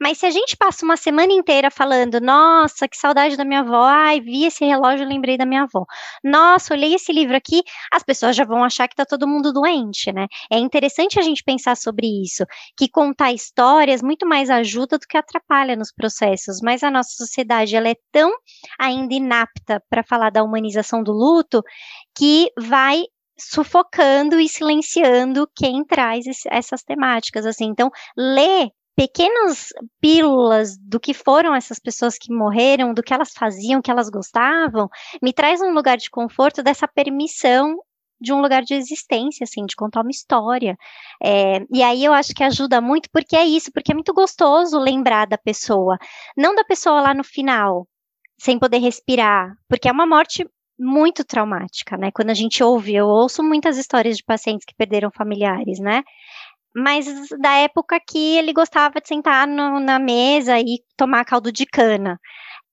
[0.00, 3.82] mas se a gente passa uma semana inteira falando, nossa, que saudade da minha avó,
[3.82, 5.84] ai, vi esse relógio, lembrei da minha avó.
[6.22, 10.12] Nossa, olhei esse livro aqui, as pessoas já vão achar que tá todo mundo doente,
[10.12, 10.26] né?
[10.50, 12.44] É interessante a gente pensar sobre isso,
[12.76, 17.76] que contar histórias muito mais ajuda do que atrapalha nos processos, mas a nossa sociedade
[17.76, 18.32] ela é tão
[18.78, 21.62] ainda inapta para falar da humanização do luto
[22.14, 23.04] que vai
[23.38, 27.66] sufocando e silenciando quem traz esse, essas temáticas, assim.
[27.66, 29.68] Então, ler pequenas
[30.00, 34.88] pílulas do que foram essas pessoas que morreram, do que elas faziam, que elas gostavam,
[35.22, 37.76] me traz um lugar de conforto dessa permissão
[38.18, 40.76] de um lugar de existência, assim, de contar uma história.
[41.22, 44.78] É, e aí eu acho que ajuda muito, porque é isso, porque é muito gostoso
[44.78, 45.98] lembrar da pessoa,
[46.34, 47.86] não da pessoa lá no final,
[48.38, 52.10] sem poder respirar, porque é uma morte muito traumática, né?
[52.10, 56.02] Quando a gente ouve, eu ouço muitas histórias de pacientes que perderam familiares, né?
[56.76, 57.06] Mas
[57.40, 62.20] da época que ele gostava de sentar no, na mesa e tomar caldo de cana.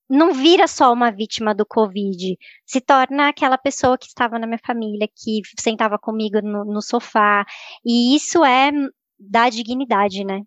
[0.09, 4.59] Não vira só uma vítima do Covid, se torna aquela pessoa que estava na minha
[4.63, 7.45] família, que sentava comigo no, no sofá,
[7.85, 8.71] e isso é
[9.17, 10.41] da dignidade, né?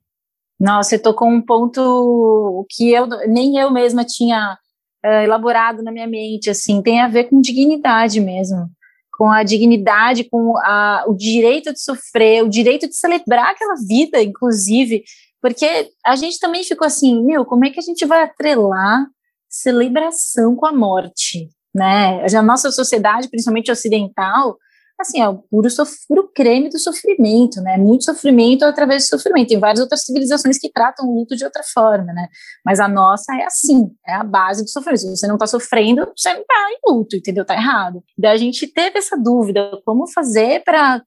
[0.61, 4.59] Nossa, você tocou um ponto que eu nem eu mesma tinha
[5.03, 8.71] uh, elaborado na minha mente, assim, tem a ver com dignidade mesmo
[9.17, 14.23] com a dignidade, com a, o direito de sofrer, o direito de celebrar aquela vida,
[14.23, 15.03] inclusive,
[15.41, 19.07] porque a gente também ficou assim, meu, como é que a gente vai atrelar
[19.49, 22.25] celebração com a morte, né?
[22.27, 24.57] A nossa sociedade, principalmente ocidental,
[24.99, 25.69] assim, é o puro,
[26.09, 27.77] puro creme do sofrimento, né?
[27.77, 29.49] Muito sofrimento através de sofrimento.
[29.49, 32.29] Tem várias outras civilizações que tratam o luto de outra forma, né?
[32.65, 35.01] Mas a nossa é assim, é a base do sofrimento.
[35.01, 37.45] Se você não está sofrendo, você não está em luto, entendeu?
[37.45, 38.03] Tá errado.
[38.19, 41.03] Daí a gente teve essa dúvida, como fazer para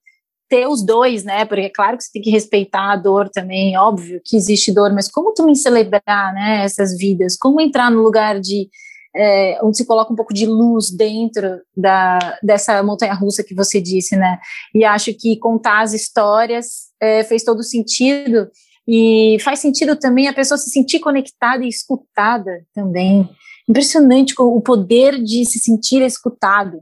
[0.48, 1.44] ter os dois, né?
[1.44, 4.92] Porque é claro que você tem que respeitar a dor também, óbvio que existe dor,
[4.92, 7.36] mas como também celebrar, né, essas vidas?
[7.36, 8.68] Como entrar no lugar de
[9.14, 13.80] é, onde se coloca um pouco de luz dentro da, dessa montanha russa que você
[13.80, 14.38] disse, né?
[14.74, 18.48] E acho que contar as histórias é, fez todo sentido.
[18.86, 23.28] E faz sentido também a pessoa se sentir conectada e escutada também.
[23.68, 26.80] Impressionante o poder de se sentir escutado.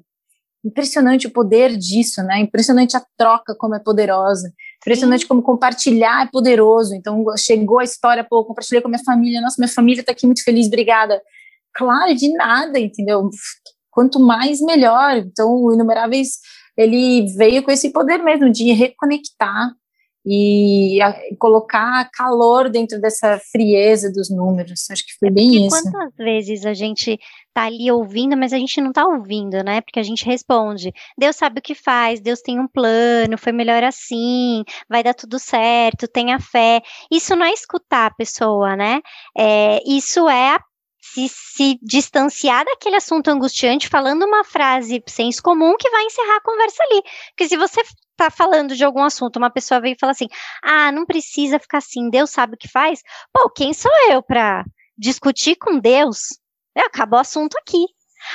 [0.64, 2.40] Impressionante o poder disso, né?
[2.40, 4.52] Impressionante a troca como é poderosa.
[4.82, 5.28] Impressionante Sim.
[5.28, 6.94] como compartilhar é poderoso.
[6.94, 9.40] Então, chegou a história, pô, compartilhei com a minha família.
[9.40, 11.20] Nossa, minha família está aqui muito feliz, obrigada
[11.78, 13.30] claro, de nada, entendeu?
[13.90, 15.16] Quanto mais, melhor.
[15.16, 16.38] Então, o Inumeráveis,
[16.76, 19.70] ele veio com esse poder mesmo de reconectar
[20.26, 24.90] e a, colocar calor dentro dessa frieza dos números.
[24.90, 25.82] Acho que foi é bem isso.
[25.82, 27.18] Quantas vezes a gente
[27.54, 29.80] tá ali ouvindo, mas a gente não tá ouvindo, né?
[29.80, 33.82] Porque a gente responde: Deus sabe o que faz, Deus tem um plano, foi melhor
[33.82, 36.82] assim, vai dar tudo certo, tenha fé.
[37.10, 39.00] Isso não é escutar a pessoa, né?
[39.36, 40.60] É, isso é a
[41.12, 46.42] se, se distanciar daquele assunto angustiante falando uma frase senso comum que vai encerrar a
[46.42, 47.02] conversa ali.
[47.30, 47.82] Porque se você
[48.16, 50.28] tá falando de algum assunto, uma pessoa vem e fala assim:
[50.62, 53.02] "Ah, não precisa ficar assim, Deus sabe o que faz".
[53.32, 54.64] Pô, quem sou eu para
[54.96, 56.38] discutir com Deus?
[56.76, 57.84] É, acabou o assunto aqui.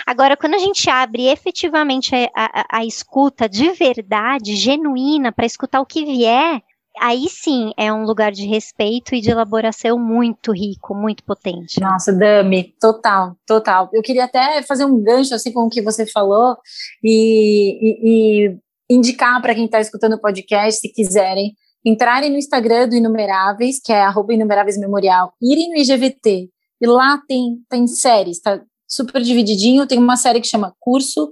[0.05, 5.81] Agora, quando a gente abre efetivamente a, a, a escuta de verdade, genuína, para escutar
[5.81, 6.61] o que vier,
[6.99, 11.79] aí sim é um lugar de respeito e de elaboração muito rico, muito potente.
[11.79, 13.89] Nossa, Dami, total, total.
[13.93, 16.57] Eu queria até fazer um gancho assim com o que você falou
[17.03, 18.57] e, e, e
[18.89, 21.53] indicar para quem está escutando o podcast, se quiserem,
[21.85, 26.49] entrarem no Instagram do Inumeráveis, que é arroba Inumeráveis Memorial, irem no IGVT,
[26.81, 31.31] e lá tem, tem séries, tá super divididinho, tem uma série que chama Curso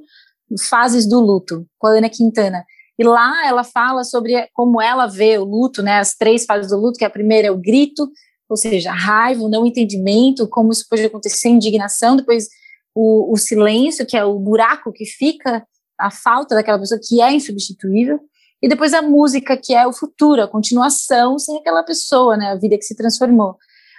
[0.69, 2.63] Fases do Luto, com a Ana Quintana.
[3.01, 6.77] E lá ela fala sobre como ela vê o luto, né, as três fases do
[6.77, 8.07] luto, que a primeira é o grito,
[8.47, 12.47] ou seja, a raiva, o não entendimento, como isso pode acontecer, indignação, depois
[12.93, 15.65] o, o silêncio, que é o buraco que fica,
[15.99, 18.19] a falta daquela pessoa que é insubstituível,
[18.61, 22.55] e depois a música, que é o futuro, a continuação sem aquela pessoa, né, a
[22.55, 23.57] vida que se transformou.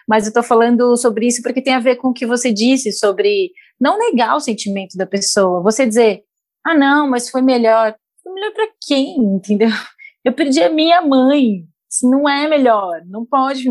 [0.08, 2.92] Mas eu estou falando sobre isso porque tem a ver com o que você disse
[2.92, 6.22] sobre não negar o sentimento da pessoa, você dizer,
[6.64, 7.96] ah, não, mas foi melhor.
[8.26, 9.68] Melhor para quem, entendeu?
[10.24, 11.64] Eu perdi a minha mãe.
[11.90, 13.02] Isso não é melhor.
[13.06, 13.64] Não pode.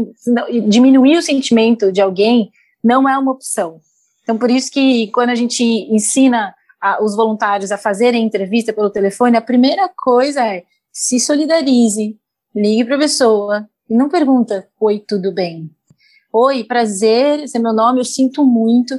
[0.68, 2.52] Diminuir o sentimento de alguém
[2.84, 3.80] não é uma opção.
[4.24, 8.90] Então, por isso que quando a gente ensina a, os voluntários a fazerem entrevista pelo
[8.90, 12.18] telefone, a primeira coisa é se solidarize,
[12.56, 15.70] ligue para a pessoa e não pergunta: Oi, tudo bem?
[16.34, 18.96] Oi, prazer, esse é meu nome, eu sinto muito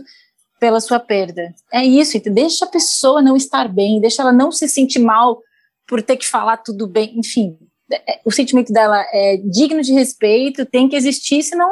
[0.63, 1.53] pela sua perda.
[1.73, 5.41] É isso, deixa a pessoa não estar bem, deixa ela não se sentir mal
[5.89, 7.59] por ter que falar tudo bem, enfim.
[7.91, 11.69] É, o sentimento dela é digno de respeito, tem que existir, senão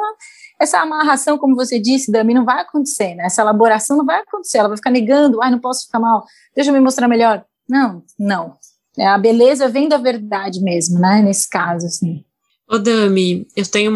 [0.61, 3.27] essa amarração, como você disse, Dami, não vai acontecer, né?
[3.27, 6.71] Essa elaboração não vai acontecer, ela vai ficar negando, ai, não posso ficar mal, deixa
[6.71, 7.45] eu me mostrar melhor.
[7.69, 8.55] Não, não.
[8.99, 11.23] É, a beleza vem da verdade mesmo, né?
[11.23, 12.25] Nesse caso, assim.
[12.69, 13.93] Ô, Dami, eu tenho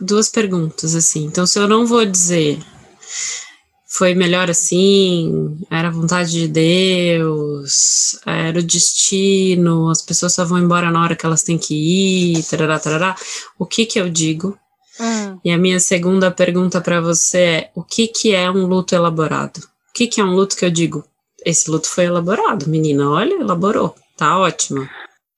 [0.00, 1.26] duas perguntas, assim.
[1.26, 2.58] Então, se eu não vou dizer
[3.90, 10.58] foi melhor assim, era a vontade de Deus, era o destino, as pessoas só vão
[10.58, 13.16] embora na hora que elas têm que ir, tarará, tarará.
[13.58, 14.58] O que que eu digo?
[15.00, 15.38] Hum.
[15.42, 19.56] E a minha segunda pergunta para você é: o que que é um luto elaborado?
[19.56, 21.02] O que que é um luto que eu digo?
[21.44, 24.86] Esse luto foi elaborado, menina, olha, elaborou, tá ótimo.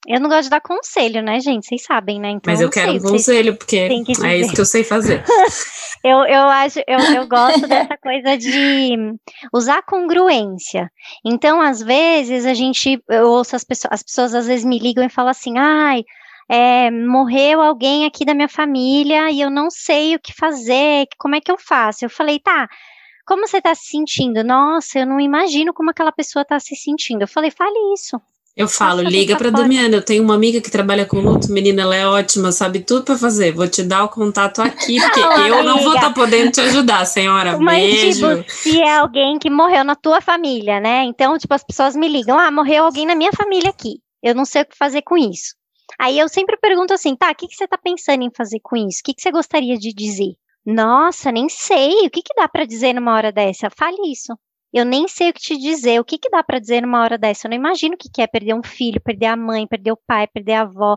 [0.07, 1.67] Eu não gosto de dar conselho, né, gente?
[1.67, 2.31] Vocês sabem, né?
[2.31, 5.23] Então, Mas eu quero um conselho, porque é isso que eu sei fazer.
[6.03, 8.97] eu, eu acho, eu, eu gosto dessa coisa de
[9.53, 10.91] usar congruência.
[11.25, 15.05] Então, às vezes, a gente, eu ouço as pessoas, as pessoas às vezes me ligam
[15.05, 16.03] e falam assim, ai,
[16.49, 21.35] é, morreu alguém aqui da minha família e eu não sei o que fazer, como
[21.35, 22.07] é que eu faço?
[22.07, 22.67] Eu falei, tá,
[23.27, 24.43] como você está se sentindo?
[24.43, 27.23] Nossa, eu não imagino como aquela pessoa está se sentindo.
[27.23, 28.21] Eu falei, fale isso.
[28.61, 29.97] Eu falo, liga para Damiana.
[29.97, 33.17] Eu tenho uma amiga que trabalha com luto, menina, ela é ótima, sabe tudo para
[33.17, 33.53] fazer.
[33.53, 36.61] Vou te dar o contato aqui, porque Olá, eu não vou estar tá podendo te
[36.61, 37.57] ajudar, senhora.
[37.59, 38.37] Mas, Beijo.
[38.37, 41.05] Tipo, se é alguém que morreu na tua família, né?
[41.05, 43.99] Então, tipo, as pessoas me ligam: ah, morreu alguém na minha família aqui.
[44.23, 45.55] Eu não sei o que fazer com isso.
[45.99, 48.77] Aí eu sempre pergunto assim: tá, o que, que você tá pensando em fazer com
[48.77, 49.01] isso?
[49.01, 50.35] O que, que você gostaria de dizer?
[50.67, 52.07] Nossa, nem sei.
[52.07, 53.71] O que, que dá para dizer numa hora dessa?
[53.71, 54.35] Fale isso.
[54.73, 56.01] Eu nem sei o que te dizer.
[56.01, 57.47] O que, que dá para dizer numa hora dessa?
[57.47, 60.01] Eu não imagino o que, que é perder um filho, perder a mãe, perder o
[60.07, 60.97] pai, perder a avó,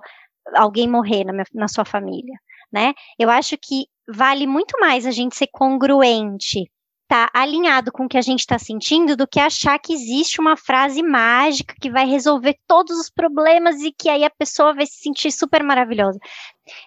[0.55, 2.35] alguém morrer na, minha, na sua família,
[2.71, 2.93] né?
[3.19, 6.69] Eu acho que vale muito mais a gente ser congruente
[7.13, 10.57] tá alinhado com o que a gente está sentindo do que achar que existe uma
[10.57, 14.97] frase mágica que vai resolver todos os problemas e que aí a pessoa vai se
[14.97, 16.17] sentir super maravilhosa.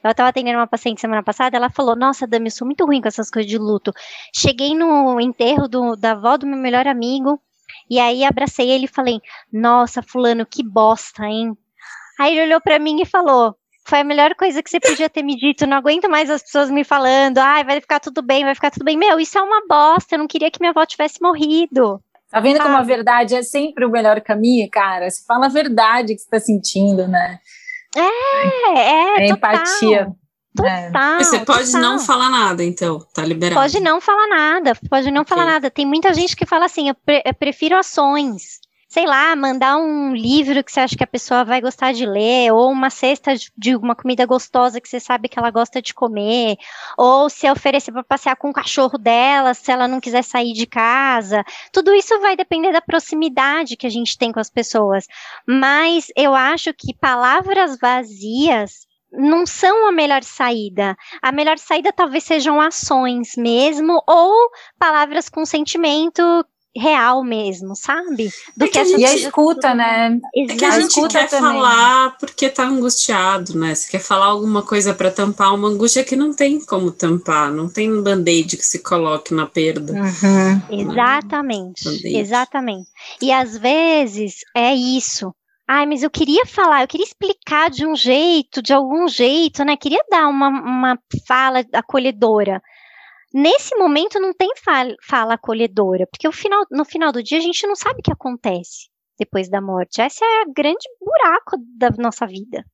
[0.02, 3.00] Eu estava atendendo uma paciente semana passada, ela falou: Nossa, Dami, eu sou muito ruim
[3.00, 3.92] com essas coisas de luto.
[4.34, 7.40] Cheguei no enterro do, da avó do meu melhor amigo,
[7.88, 9.20] e aí abracei ele e falei:
[9.52, 11.56] Nossa, Fulano, que bosta, hein?
[12.18, 13.56] Aí ele olhou para mim e falou:
[13.87, 15.66] foi a melhor coisa que você podia ter me dito.
[15.66, 18.85] Não aguento mais as pessoas me falando, ai, vai ficar tudo bem, vai ficar tudo
[18.85, 18.96] bem.
[18.96, 20.14] Meu, isso é uma bosta.
[20.14, 22.03] Eu não queria que minha avó tivesse morrido.
[22.31, 25.09] Tá vendo como a verdade é sempre o melhor caminho, cara?
[25.09, 27.38] Você fala a verdade que você tá sentindo, né?
[27.96, 30.09] É, é, é empatia.
[30.57, 31.18] Total.
[31.18, 31.81] Você pode total.
[31.81, 33.61] não falar nada, então, tá liberado.
[33.61, 35.37] Pode não falar nada, pode não okay.
[35.37, 35.70] falar nada.
[35.70, 38.59] Tem muita gente que fala assim, eu, pre eu prefiro ações
[38.96, 42.50] sei lá, mandar um livro que você acha que a pessoa vai gostar de ler,
[42.50, 46.56] ou uma cesta de uma comida gostosa que você sabe que ela gosta de comer,
[46.96, 50.66] ou se oferecer para passear com o cachorro dela, se ela não quiser sair de
[50.66, 51.44] casa.
[51.70, 55.05] Tudo isso vai depender da proximidade que a gente tem com as pessoas.
[55.47, 60.97] Mas eu acho que palavras vazias não são a melhor saída.
[61.20, 66.22] A melhor saída talvez sejam ações mesmo, ou palavras com sentimento
[66.79, 68.31] real mesmo, sabe?
[68.57, 69.01] Do é que, que a gente...
[69.01, 70.18] E a escuta, né?
[70.35, 70.53] Exato.
[70.53, 71.53] É que a gente quer também.
[71.53, 73.74] falar porque tá angustiado, né?
[73.74, 77.68] Você quer falar alguma coisa para tampar uma angústia que não tem como tampar, não
[77.68, 79.93] tem um band-aid que se coloque na perda.
[79.93, 80.01] Uhum.
[80.01, 80.62] Né?
[80.70, 82.89] Exatamente, exatamente.
[83.20, 85.35] E às vezes é isso.
[85.68, 89.77] Ai, mas eu queria falar, eu queria explicar de um jeito, de algum jeito, né?
[89.77, 92.62] Queria dar uma, uma fala acolhedora.
[93.33, 97.74] Nesse momento não tem fala, acolhedora, porque final, no final do dia a gente não
[97.74, 100.01] sabe o que acontece depois da morte.
[100.01, 102.64] Esse é o grande buraco da nossa vida.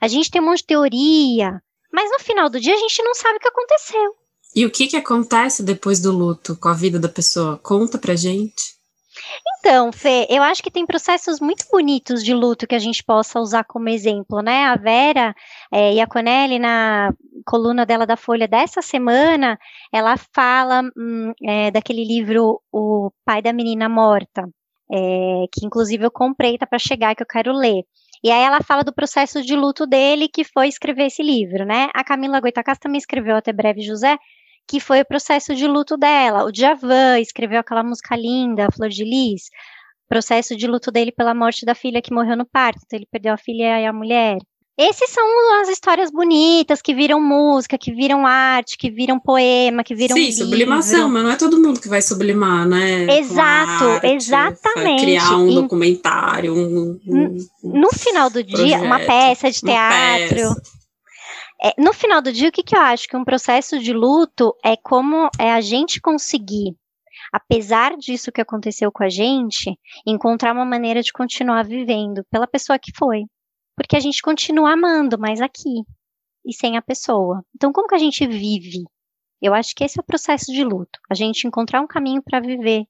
[0.00, 1.60] A gente tem um monte de teoria,
[1.92, 4.14] mas no final do dia a gente não sabe o que aconteceu.
[4.54, 7.58] E o que, que acontece depois do luto com a vida da pessoa?
[7.58, 8.77] Conta pra gente.
[9.58, 13.40] Então, Fê, eu acho que tem processos muito bonitos de luto que a gente possa
[13.40, 14.64] usar como exemplo, né?
[14.64, 15.34] A Vera
[15.72, 17.12] é, Iaconelli, na
[17.44, 19.58] coluna dela da Folha dessa semana,
[19.92, 24.48] ela fala hum, é, daquele livro O Pai da Menina Morta,
[24.90, 27.84] é, que inclusive eu comprei, tá para chegar, que eu quero ler.
[28.22, 31.88] E aí ela fala do processo de luto dele, que foi escrever esse livro, né?
[31.94, 34.18] A Camila Goitacás também escreveu Até Breve José,
[34.68, 36.44] que foi o processo de luto dela.
[36.44, 39.44] O Djavan escreveu aquela música linda, Flor de Lis,
[40.08, 43.32] processo de luto dele pela morte da filha que morreu no parto, então ele perdeu
[43.32, 44.38] a filha e a mulher.
[44.78, 49.92] Esses são as histórias bonitas que viram música, que viram arte, que viram poema, que
[49.92, 50.14] viram.
[50.14, 50.44] Sim, livro.
[50.44, 53.18] sublimação, mas não é todo mundo que vai sublimar, né?
[53.18, 55.02] Exato, arte, exatamente.
[55.02, 60.36] Criar um documentário, um, um, No final do projeto, dia, uma peça de teatro.
[60.36, 60.77] Peça.
[61.62, 63.08] É, no final do dia, o que, que eu acho?
[63.08, 66.76] Que um processo de luto é como é a gente conseguir,
[67.32, 72.78] apesar disso que aconteceu com a gente, encontrar uma maneira de continuar vivendo pela pessoa
[72.78, 73.24] que foi.
[73.76, 75.82] Porque a gente continua amando, mas aqui
[76.44, 77.44] e sem a pessoa.
[77.54, 78.84] Então, como que a gente vive?
[79.40, 80.98] Eu acho que esse é o processo de luto.
[81.10, 82.84] A gente encontrar um caminho para viver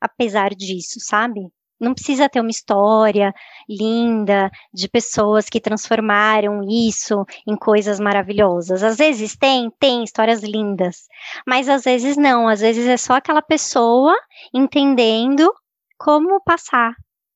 [0.00, 1.48] apesar disso, sabe?
[1.80, 3.34] Não precisa ter uma história
[3.68, 8.82] linda de pessoas que transformaram isso em coisas maravilhosas.
[8.82, 11.06] Às vezes tem, tem histórias lindas,
[11.46, 12.48] mas às vezes não.
[12.48, 14.16] Às vezes é só aquela pessoa
[14.54, 15.52] entendendo
[15.98, 16.94] como passar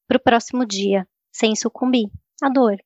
[0.08, 2.08] para o próximo dia sem sucumbir
[2.42, 2.76] à dor.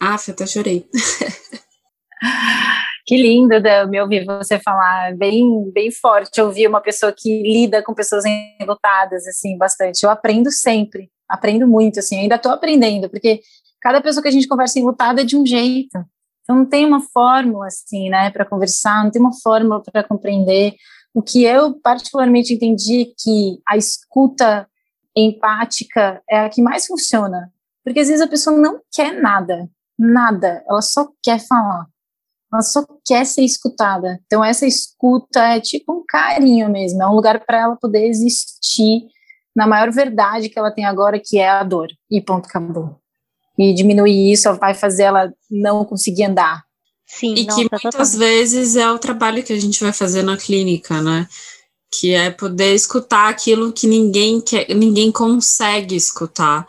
[0.00, 0.88] Ah, até chorei.
[3.10, 3.56] Que lindo
[3.88, 8.22] me ouvir você falar, bem, bem forte ouvir uma pessoa que lida com pessoas
[8.60, 10.04] enlutadas, assim, bastante.
[10.04, 13.40] Eu aprendo sempre, aprendo muito, assim, ainda estou aprendendo, porque
[13.80, 15.98] cada pessoa que a gente conversa enlutada é de um jeito.
[16.44, 20.76] Então não tem uma fórmula, assim, né, para conversar, não tem uma fórmula para compreender.
[21.12, 24.68] O que eu particularmente entendi é que a escuta
[25.16, 27.52] empática é a que mais funciona,
[27.84, 31.88] porque às vezes a pessoa não quer nada, nada, ela só quer falar
[32.52, 34.20] ela só quer ser escutada.
[34.26, 39.08] Então, essa escuta é tipo um carinho mesmo, é um lugar para ela poder existir
[39.54, 41.88] na maior verdade que ela tem agora, que é a dor.
[42.10, 42.96] E ponto, acabou.
[43.58, 46.62] E diminuir isso vai fazer ela não conseguir andar.
[47.06, 50.36] Sim, e nossa, que muitas vezes é o trabalho que a gente vai fazer na
[50.36, 51.26] clínica, né?
[51.92, 56.66] Que é poder escutar aquilo que ninguém quer, ninguém consegue escutar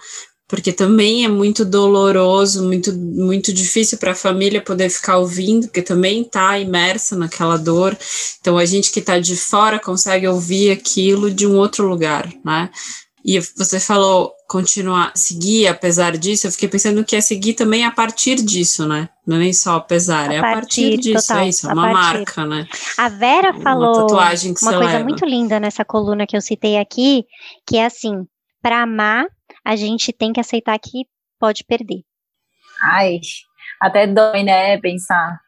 [0.51, 5.81] porque também é muito doloroso, muito, muito difícil para a família poder ficar ouvindo, porque
[5.81, 7.97] também está imersa naquela dor.
[8.41, 12.69] Então a gente que está de fora consegue ouvir aquilo de um outro lugar, né?
[13.23, 17.91] E você falou continuar, seguir apesar disso, eu fiquei pensando que é seguir também a
[17.91, 19.07] partir disso, né?
[19.25, 21.93] Não é nem só apesar, a é a partir disso, total, é isso, é uma
[21.93, 21.95] partir.
[21.95, 22.67] marca, né?
[22.97, 25.03] A Vera uma falou uma coisa leva.
[25.05, 27.23] muito linda nessa coluna que eu citei aqui,
[27.65, 28.25] que é assim,
[28.61, 29.27] para amar
[29.65, 31.05] a gente tem que aceitar que
[31.39, 32.01] pode perder.
[32.81, 33.19] Ai,
[33.79, 35.39] até dói, né, pensar.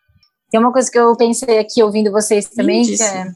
[0.51, 3.31] Tem uma coisa que eu pensei aqui ouvindo vocês também, que é,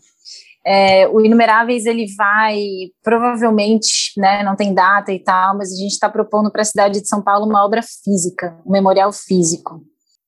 [0.66, 2.62] é, o Inumeráveis ele vai,
[3.02, 7.02] provavelmente, né, não tem data e tal, mas a gente está propondo para a cidade
[7.02, 9.82] de São Paulo uma obra física, um memorial físico.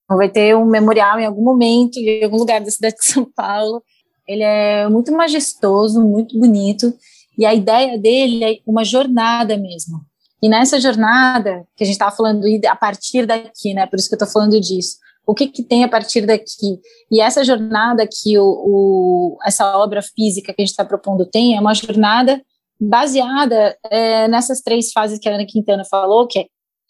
[0.06, 3.24] Então, vai ter um memorial em algum momento, em algum lugar da cidade de São
[3.36, 3.84] Paulo.
[4.28, 6.92] Ele é muito majestoso, muito bonito,
[7.38, 10.09] e a ideia dele é uma jornada mesmo.
[10.42, 13.86] E nessa jornada que a gente estava falando a partir daqui, né?
[13.86, 14.98] Por isso que eu estou falando disso.
[15.28, 16.80] O que, que tem a partir daqui?
[17.12, 21.56] E essa jornada que o, o essa obra física que a gente está propondo tem
[21.56, 22.42] é uma jornada
[22.80, 26.46] baseada é, nessas três fases que a Ana Quintana falou, que é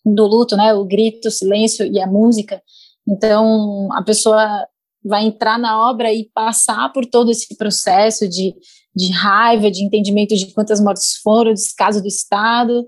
[0.05, 0.73] do luto, né?
[0.73, 2.61] O grito, o silêncio e a música.
[3.07, 4.65] Então a pessoa
[5.03, 8.53] vai entrar na obra e passar por todo esse processo de,
[8.95, 12.85] de raiva, de entendimento de quantas mortes foram, descaso do Estado,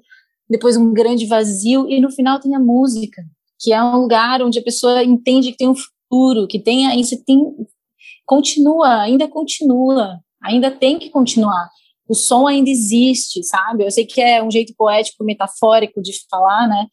[0.51, 3.23] depois um grande vazio, e no final tem a música,
[3.59, 6.85] que é um lugar onde a pessoa entende que tem um futuro, que tem,
[7.25, 7.41] tem
[8.25, 11.69] continua, ainda continua, ainda tem que continuar.
[12.07, 13.85] o som ainda existe, sabe?
[13.85, 16.87] Eu sei que é um jeito poético, metafórico de falar, né?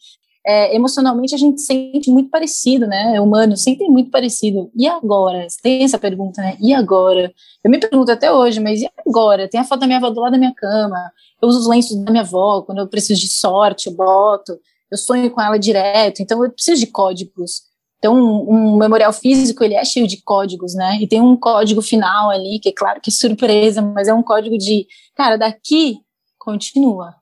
[0.50, 3.20] É, emocionalmente a gente sente muito parecido, né?
[3.20, 4.70] Humano sempre muito parecido.
[4.74, 5.46] E agora?
[5.62, 6.56] Tem essa pergunta, né?
[6.58, 7.30] E agora?
[7.62, 9.46] Eu me pergunto até hoje, mas e agora?
[9.46, 11.12] Tem a foto da minha avó do lado da minha cama.
[11.42, 14.58] Eu uso os lenços da minha avó quando eu preciso de sorte, eu boto.
[14.90, 16.22] Eu sonho com ela direto.
[16.22, 17.68] Então eu preciso de códigos.
[17.98, 20.96] Então, um, um, memorial físico, ele é cheio de códigos, né?
[20.98, 24.22] E tem um código final ali, que é claro que é surpresa, mas é um
[24.22, 25.98] código de, cara, daqui
[26.38, 27.17] continua.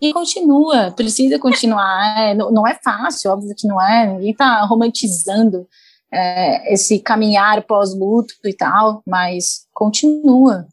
[0.00, 2.18] E continua, precisa continuar.
[2.18, 4.06] É, não, não, é fácil, óbvio que não é.
[4.06, 5.66] Ninguém está romantizando
[6.12, 10.66] é, esse caminhar pós-luto e tal, mas continua.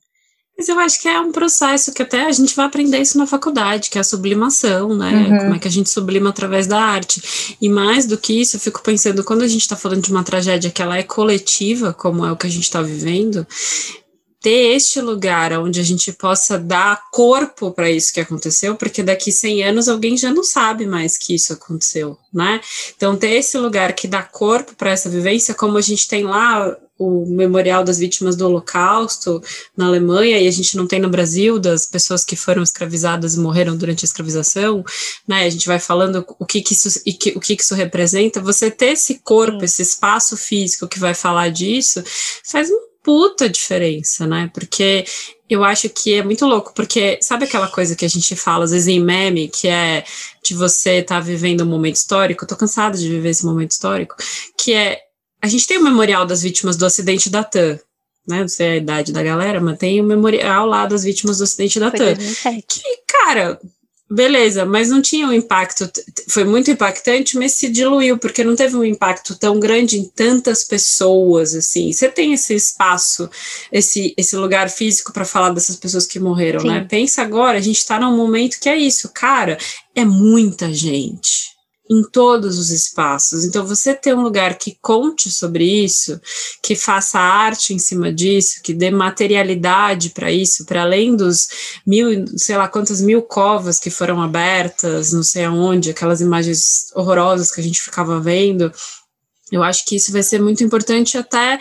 [0.57, 3.27] Mas eu acho que é um processo que até a gente vai aprender isso na
[3.27, 5.11] faculdade, que é a sublimação, né?
[5.11, 5.37] Uhum.
[5.37, 7.55] Como é que a gente sublima através da arte.
[7.61, 10.23] E mais do que isso, eu fico pensando, quando a gente está falando de uma
[10.23, 13.45] tragédia que ela é coletiva, como é o que a gente está vivendo,
[14.41, 19.31] ter este lugar onde a gente possa dar corpo para isso que aconteceu, porque daqui
[19.31, 22.61] 100 anos alguém já não sabe mais que isso aconteceu, né?
[22.95, 26.77] Então, ter esse lugar que dá corpo para essa vivência, como a gente tem lá
[26.99, 29.41] o memorial das vítimas do Holocausto
[29.75, 33.39] na Alemanha e a gente não tem no Brasil das pessoas que foram escravizadas e
[33.39, 34.83] morreram durante a escravização,
[35.27, 35.43] né?
[35.45, 38.41] A gente vai falando o que, que isso e que, o que, que isso representa.
[38.41, 42.03] Você ter esse corpo, esse espaço físico que vai falar disso,
[42.43, 44.51] faz uma puta diferença, né?
[44.53, 45.05] Porque
[45.49, 48.71] eu acho que é muito louco, porque sabe aquela coisa que a gente fala às
[48.71, 50.03] vezes em meme, que é
[50.43, 53.71] de você estar tá vivendo um momento histórico, eu tô cansada de viver esse momento
[53.71, 54.17] histórico,
[54.57, 54.99] que é
[55.41, 57.79] a gente tem o memorial das vítimas do acidente da TAM,
[58.27, 58.41] né?
[58.41, 61.79] Não sei a idade da galera, mas tem o memorial lá das vítimas do acidente
[61.79, 62.13] da TAM.
[62.67, 63.57] Que, cara,
[64.09, 65.89] beleza, mas não tinha um impacto,
[66.29, 70.63] foi muito impactante, mas se diluiu, porque não teve um impacto tão grande em tantas
[70.63, 71.91] pessoas, assim.
[71.91, 73.29] Você tem esse espaço,
[73.71, 76.69] esse, esse lugar físico para falar dessas pessoas que morreram, né?
[76.69, 76.79] Sim.
[76.79, 76.87] né?
[76.89, 79.57] Pensa agora, a gente está num momento que é isso, cara,
[79.93, 81.56] é muita gente
[81.89, 83.45] em todos os espaços.
[83.45, 86.19] Então, você ter um lugar que conte sobre isso,
[86.61, 91.47] que faça arte em cima disso, que dê materialidade para isso, para além dos
[91.85, 97.51] mil, sei lá quantas mil covas que foram abertas, não sei aonde, aquelas imagens horrorosas
[97.51, 98.71] que a gente ficava vendo.
[99.51, 101.57] Eu acho que isso vai ser muito importante até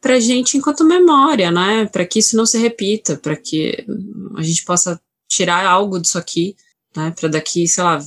[0.00, 1.86] para a gente enquanto memória, né?
[1.86, 3.84] Para que isso não se repita, para que
[4.36, 6.56] a gente possa tirar algo disso aqui,
[6.96, 7.12] né?
[7.18, 7.98] Para daqui, sei lá,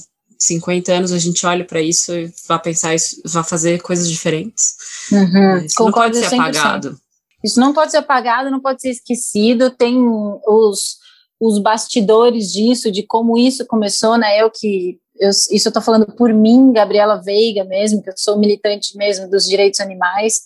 [0.47, 4.75] 50 anos a gente olha para isso e vai pensar isso, vai fazer coisas diferentes.
[5.11, 5.57] Uhum.
[5.57, 6.39] Isso Concordo não pode ser 100%.
[6.39, 6.99] apagado.
[7.43, 9.71] Isso não pode ser apagado, não pode ser esquecido.
[9.71, 10.97] Tem os,
[11.39, 14.41] os bastidores disso, de como isso começou, né?
[14.41, 18.37] Eu que eu, isso eu estou falando por mim, Gabriela Veiga mesmo, que eu sou
[18.37, 20.41] militante mesmo dos direitos animais,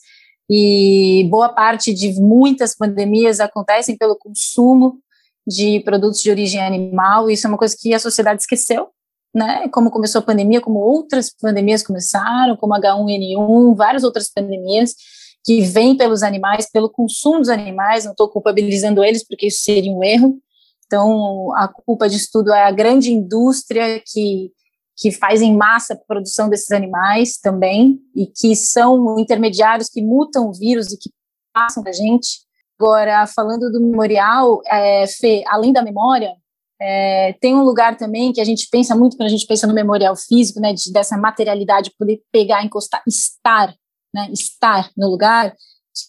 [0.50, 5.00] e boa parte de muitas pandemias acontecem pelo consumo
[5.48, 8.90] de produtos de origem animal, isso é uma coisa que a sociedade esqueceu,
[9.34, 14.96] né, como começou a pandemia, como outras pandemias começaram, como H1N1, várias outras pandemias
[15.44, 19.92] que vêm pelos animais, pelo consumo dos animais, não estou culpabilizando eles porque isso seria
[19.92, 20.38] um erro.
[20.86, 24.52] Então, a culpa disso tudo é a grande indústria que,
[24.98, 30.50] que faz em massa a produção desses animais também, e que são intermediários que mutam
[30.50, 31.10] o vírus e que
[31.54, 32.46] passam para a gente.
[32.80, 36.36] Agora, falando do memorial, é, Fê, além da memória,
[36.80, 39.74] é, tem um lugar também que a gente pensa muito quando a gente pensa no
[39.74, 43.74] memorial físico, né, de, dessa materialidade, poder pegar, encostar, estar,
[44.14, 45.56] né, estar no lugar,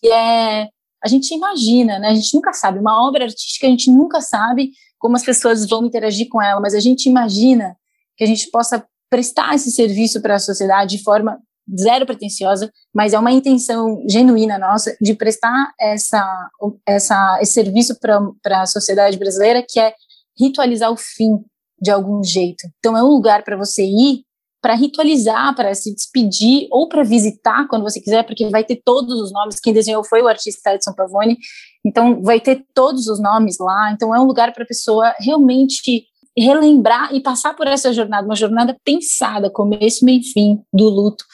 [0.01, 0.69] que é,
[1.03, 4.73] a gente imagina, né, a gente nunca sabe, uma obra artística a gente nunca sabe
[4.99, 7.77] como as pessoas vão interagir com ela, mas a gente imagina
[8.17, 11.39] que a gente possa prestar esse serviço para a sociedade de forma
[11.79, 16.51] zero pretensiosa, mas é uma intenção genuína nossa de prestar essa,
[16.87, 19.95] essa, esse serviço para a sociedade brasileira, que é
[20.39, 21.39] ritualizar o fim
[21.81, 22.67] de algum jeito.
[22.79, 24.25] Então é um lugar para você ir
[24.61, 29.21] para ritualizar, para se despedir ou para visitar quando você quiser, porque vai ter todos
[29.21, 29.61] os nomes.
[29.61, 31.39] Quem desenhou foi o artista Edson Pavone,
[31.87, 33.93] então vai ter todos os nomes lá.
[33.93, 36.05] Então é um lugar para a pessoa realmente
[36.37, 41.25] relembrar e passar por essa jornada, uma jornada pensada, começo, meio e fim do luto,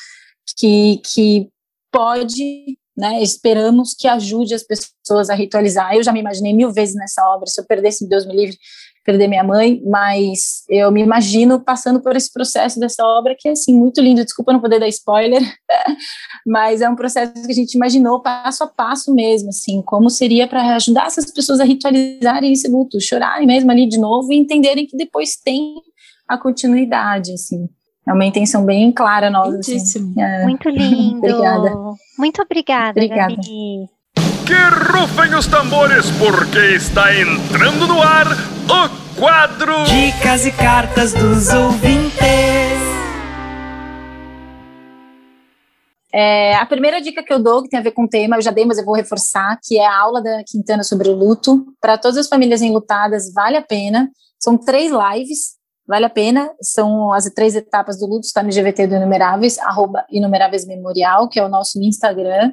[0.57, 1.49] que, que
[1.91, 3.23] pode né?
[3.23, 5.95] Esperamos que ajude as pessoas a ritualizar.
[5.95, 7.49] Eu já me imaginei mil vezes nessa obra.
[7.49, 8.57] Se eu perdesse, Deus me livre,
[9.05, 13.53] perder minha mãe, mas eu me imagino passando por esse processo dessa obra que é
[13.53, 14.25] assim muito lindo.
[14.25, 15.43] Desculpa não poder dar spoiler,
[16.47, 20.49] mas é um processo que a gente imaginou passo a passo mesmo, assim, como seria
[20.49, 24.87] para ajudar essas pessoas a ritualizarem esse luto, chorarem mesmo ali de novo e entenderem
[24.87, 25.75] que depois tem
[26.27, 27.69] a continuidade, assim.
[28.07, 29.75] É uma intenção bem clara nossa.
[29.75, 30.15] Assim.
[30.19, 30.43] É.
[30.45, 31.19] Muito lindo.
[31.19, 31.73] obrigada.
[32.19, 33.35] Muito obrigada, obrigada.
[33.35, 33.89] Gabi.
[34.47, 41.49] que rufem os tambores, porque está entrando no ar o quadro Dicas e Cartas dos
[41.49, 42.85] Ouvintes.
[46.17, 48.43] É, a primeira dica que eu dou, que tem a ver com o tema, eu
[48.43, 51.65] já dei, mas eu vou reforçar, que é a aula da Quintana sobre o luto.
[51.81, 54.09] Para todas as famílias enlutadas, vale a pena.
[54.39, 55.55] São três lives,
[55.87, 56.51] vale a pena.
[56.61, 61.39] São as três etapas do luto, está no GVT do Inumeráveis, arroba Inumeráveis Memorial, que
[61.39, 62.53] é o nosso Instagram.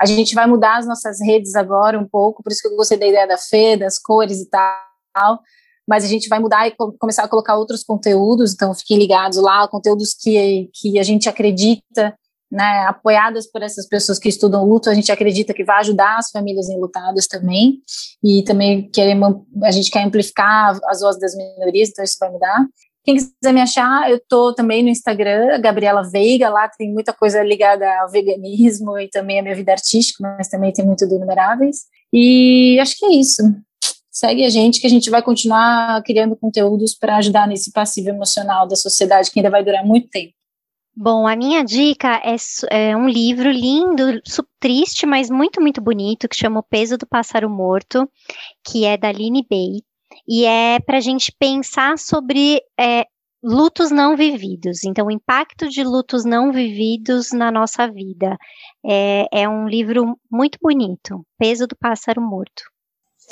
[0.00, 2.98] A gente vai mudar as nossas redes agora um pouco, por isso que eu gostei
[2.98, 5.40] da ideia da Fê, das cores e tal.
[5.86, 9.68] Mas a gente vai mudar e começar a colocar outros conteúdos, então fiquem ligados lá,
[9.68, 12.16] conteúdos que, que a gente acredita,
[12.52, 16.30] né, apoiadas por essas pessoas que estudam luto, a gente acredita que vai ajudar as
[16.30, 17.78] famílias enlutadas também,
[18.22, 22.66] e também queremos, a gente quer amplificar as vozes das minorias, então isso vai mudar.
[23.04, 27.42] Quem quiser me achar, eu tô também no Instagram, Gabriela Veiga, lá tem muita coisa
[27.42, 31.86] ligada ao veganismo e também a minha vida artística, mas também tem muito do Inumeráveis.
[32.12, 33.42] E acho que é isso.
[34.12, 38.68] Segue a gente que a gente vai continuar criando conteúdos para ajudar nesse passivo emocional
[38.68, 40.34] da sociedade que ainda vai durar muito tempo.
[40.94, 42.36] Bom, a minha dica é,
[42.70, 44.20] é, um livro lindo,
[44.60, 48.08] triste, mas muito, muito bonito, que chama O Peso do Pássaro Morto,
[48.64, 49.80] que é da Aline Bay
[50.28, 53.06] e é para a gente pensar sobre é,
[53.42, 54.84] lutos não vividos.
[54.84, 58.36] Então, o impacto de lutos não vividos na nossa vida.
[58.84, 62.71] É, é um livro muito bonito, Peso do Pássaro Morto.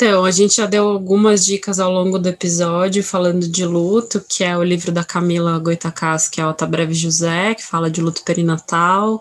[0.03, 4.43] Então, a gente já deu algumas dicas ao longo do episódio falando de luto, que
[4.43, 8.25] é o livro da Camila Goitacás, que é o Breve José, que fala de luto
[8.25, 9.21] perinatal,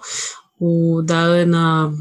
[0.58, 1.92] o da Ana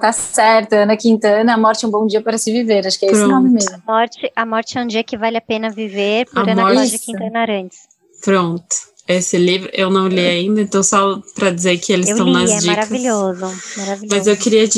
[0.00, 3.06] Tá certo, Ana Quintana, A Morte é um Bom Dia para se Viver, acho que
[3.06, 3.22] é Pronto.
[3.24, 3.74] esse nome mesmo.
[3.74, 6.70] A morte, a morte é um dia que vale a pena viver, por a Ana
[6.70, 7.78] Cláudia Quintana Arantes.
[8.22, 8.76] Pronto.
[9.08, 12.32] Esse livro eu não li ainda, então só para dizer que eles eu estão li,
[12.34, 12.76] nas é dicas.
[12.76, 14.06] Maravilhoso, maravilhoso.
[14.10, 14.68] Mas eu queria,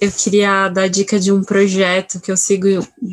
[0.00, 2.66] eu queria dar dica de um projeto que eu sigo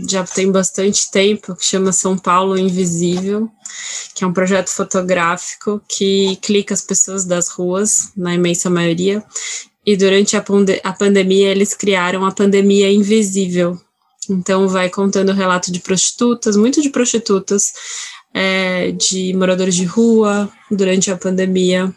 [0.09, 3.47] já tem bastante tempo, que chama São Paulo Invisível,
[4.15, 9.23] que é um projeto fotográfico que clica as pessoas das ruas, na imensa maioria,
[9.85, 10.43] e durante a,
[10.83, 13.79] a pandemia eles criaram a pandemia invisível.
[14.27, 17.71] Então vai contando o relato de prostitutas, muito de prostitutas,
[18.35, 21.95] é, de moradores de rua durante a pandemia.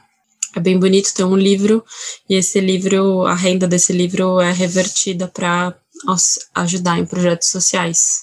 [0.55, 1.85] É bem bonito, tem um livro,
[2.31, 5.77] e esse livro, a renda desse livro é revertida para
[6.55, 8.23] ajudar em projetos sociais.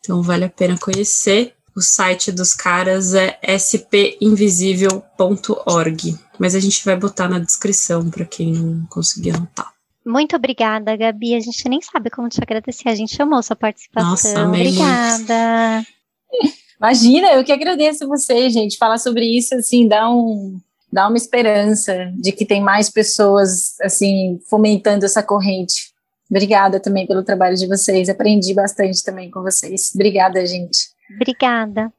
[0.00, 1.52] Então vale a pena conhecer.
[1.76, 8.52] O site dos caras é spinvisível.org, mas a gente vai botar na descrição para quem
[8.52, 9.74] não conseguir anotar.
[10.06, 11.34] Muito obrigada, Gabi.
[11.34, 12.88] A gente nem sabe como te agradecer.
[12.88, 14.10] A gente amou sua participação.
[14.10, 15.84] Nossa, amei obrigada.
[16.84, 18.76] Imagina, eu que agradeço você, gente.
[18.76, 20.60] Falar sobre isso, assim, dá um,
[20.92, 25.94] dá uma esperança de que tem mais pessoas, assim, fomentando essa corrente.
[26.28, 28.10] Obrigada também pelo trabalho de vocês.
[28.10, 29.92] Aprendi bastante também com vocês.
[29.94, 30.90] Obrigada, gente.
[31.14, 31.90] Obrigada.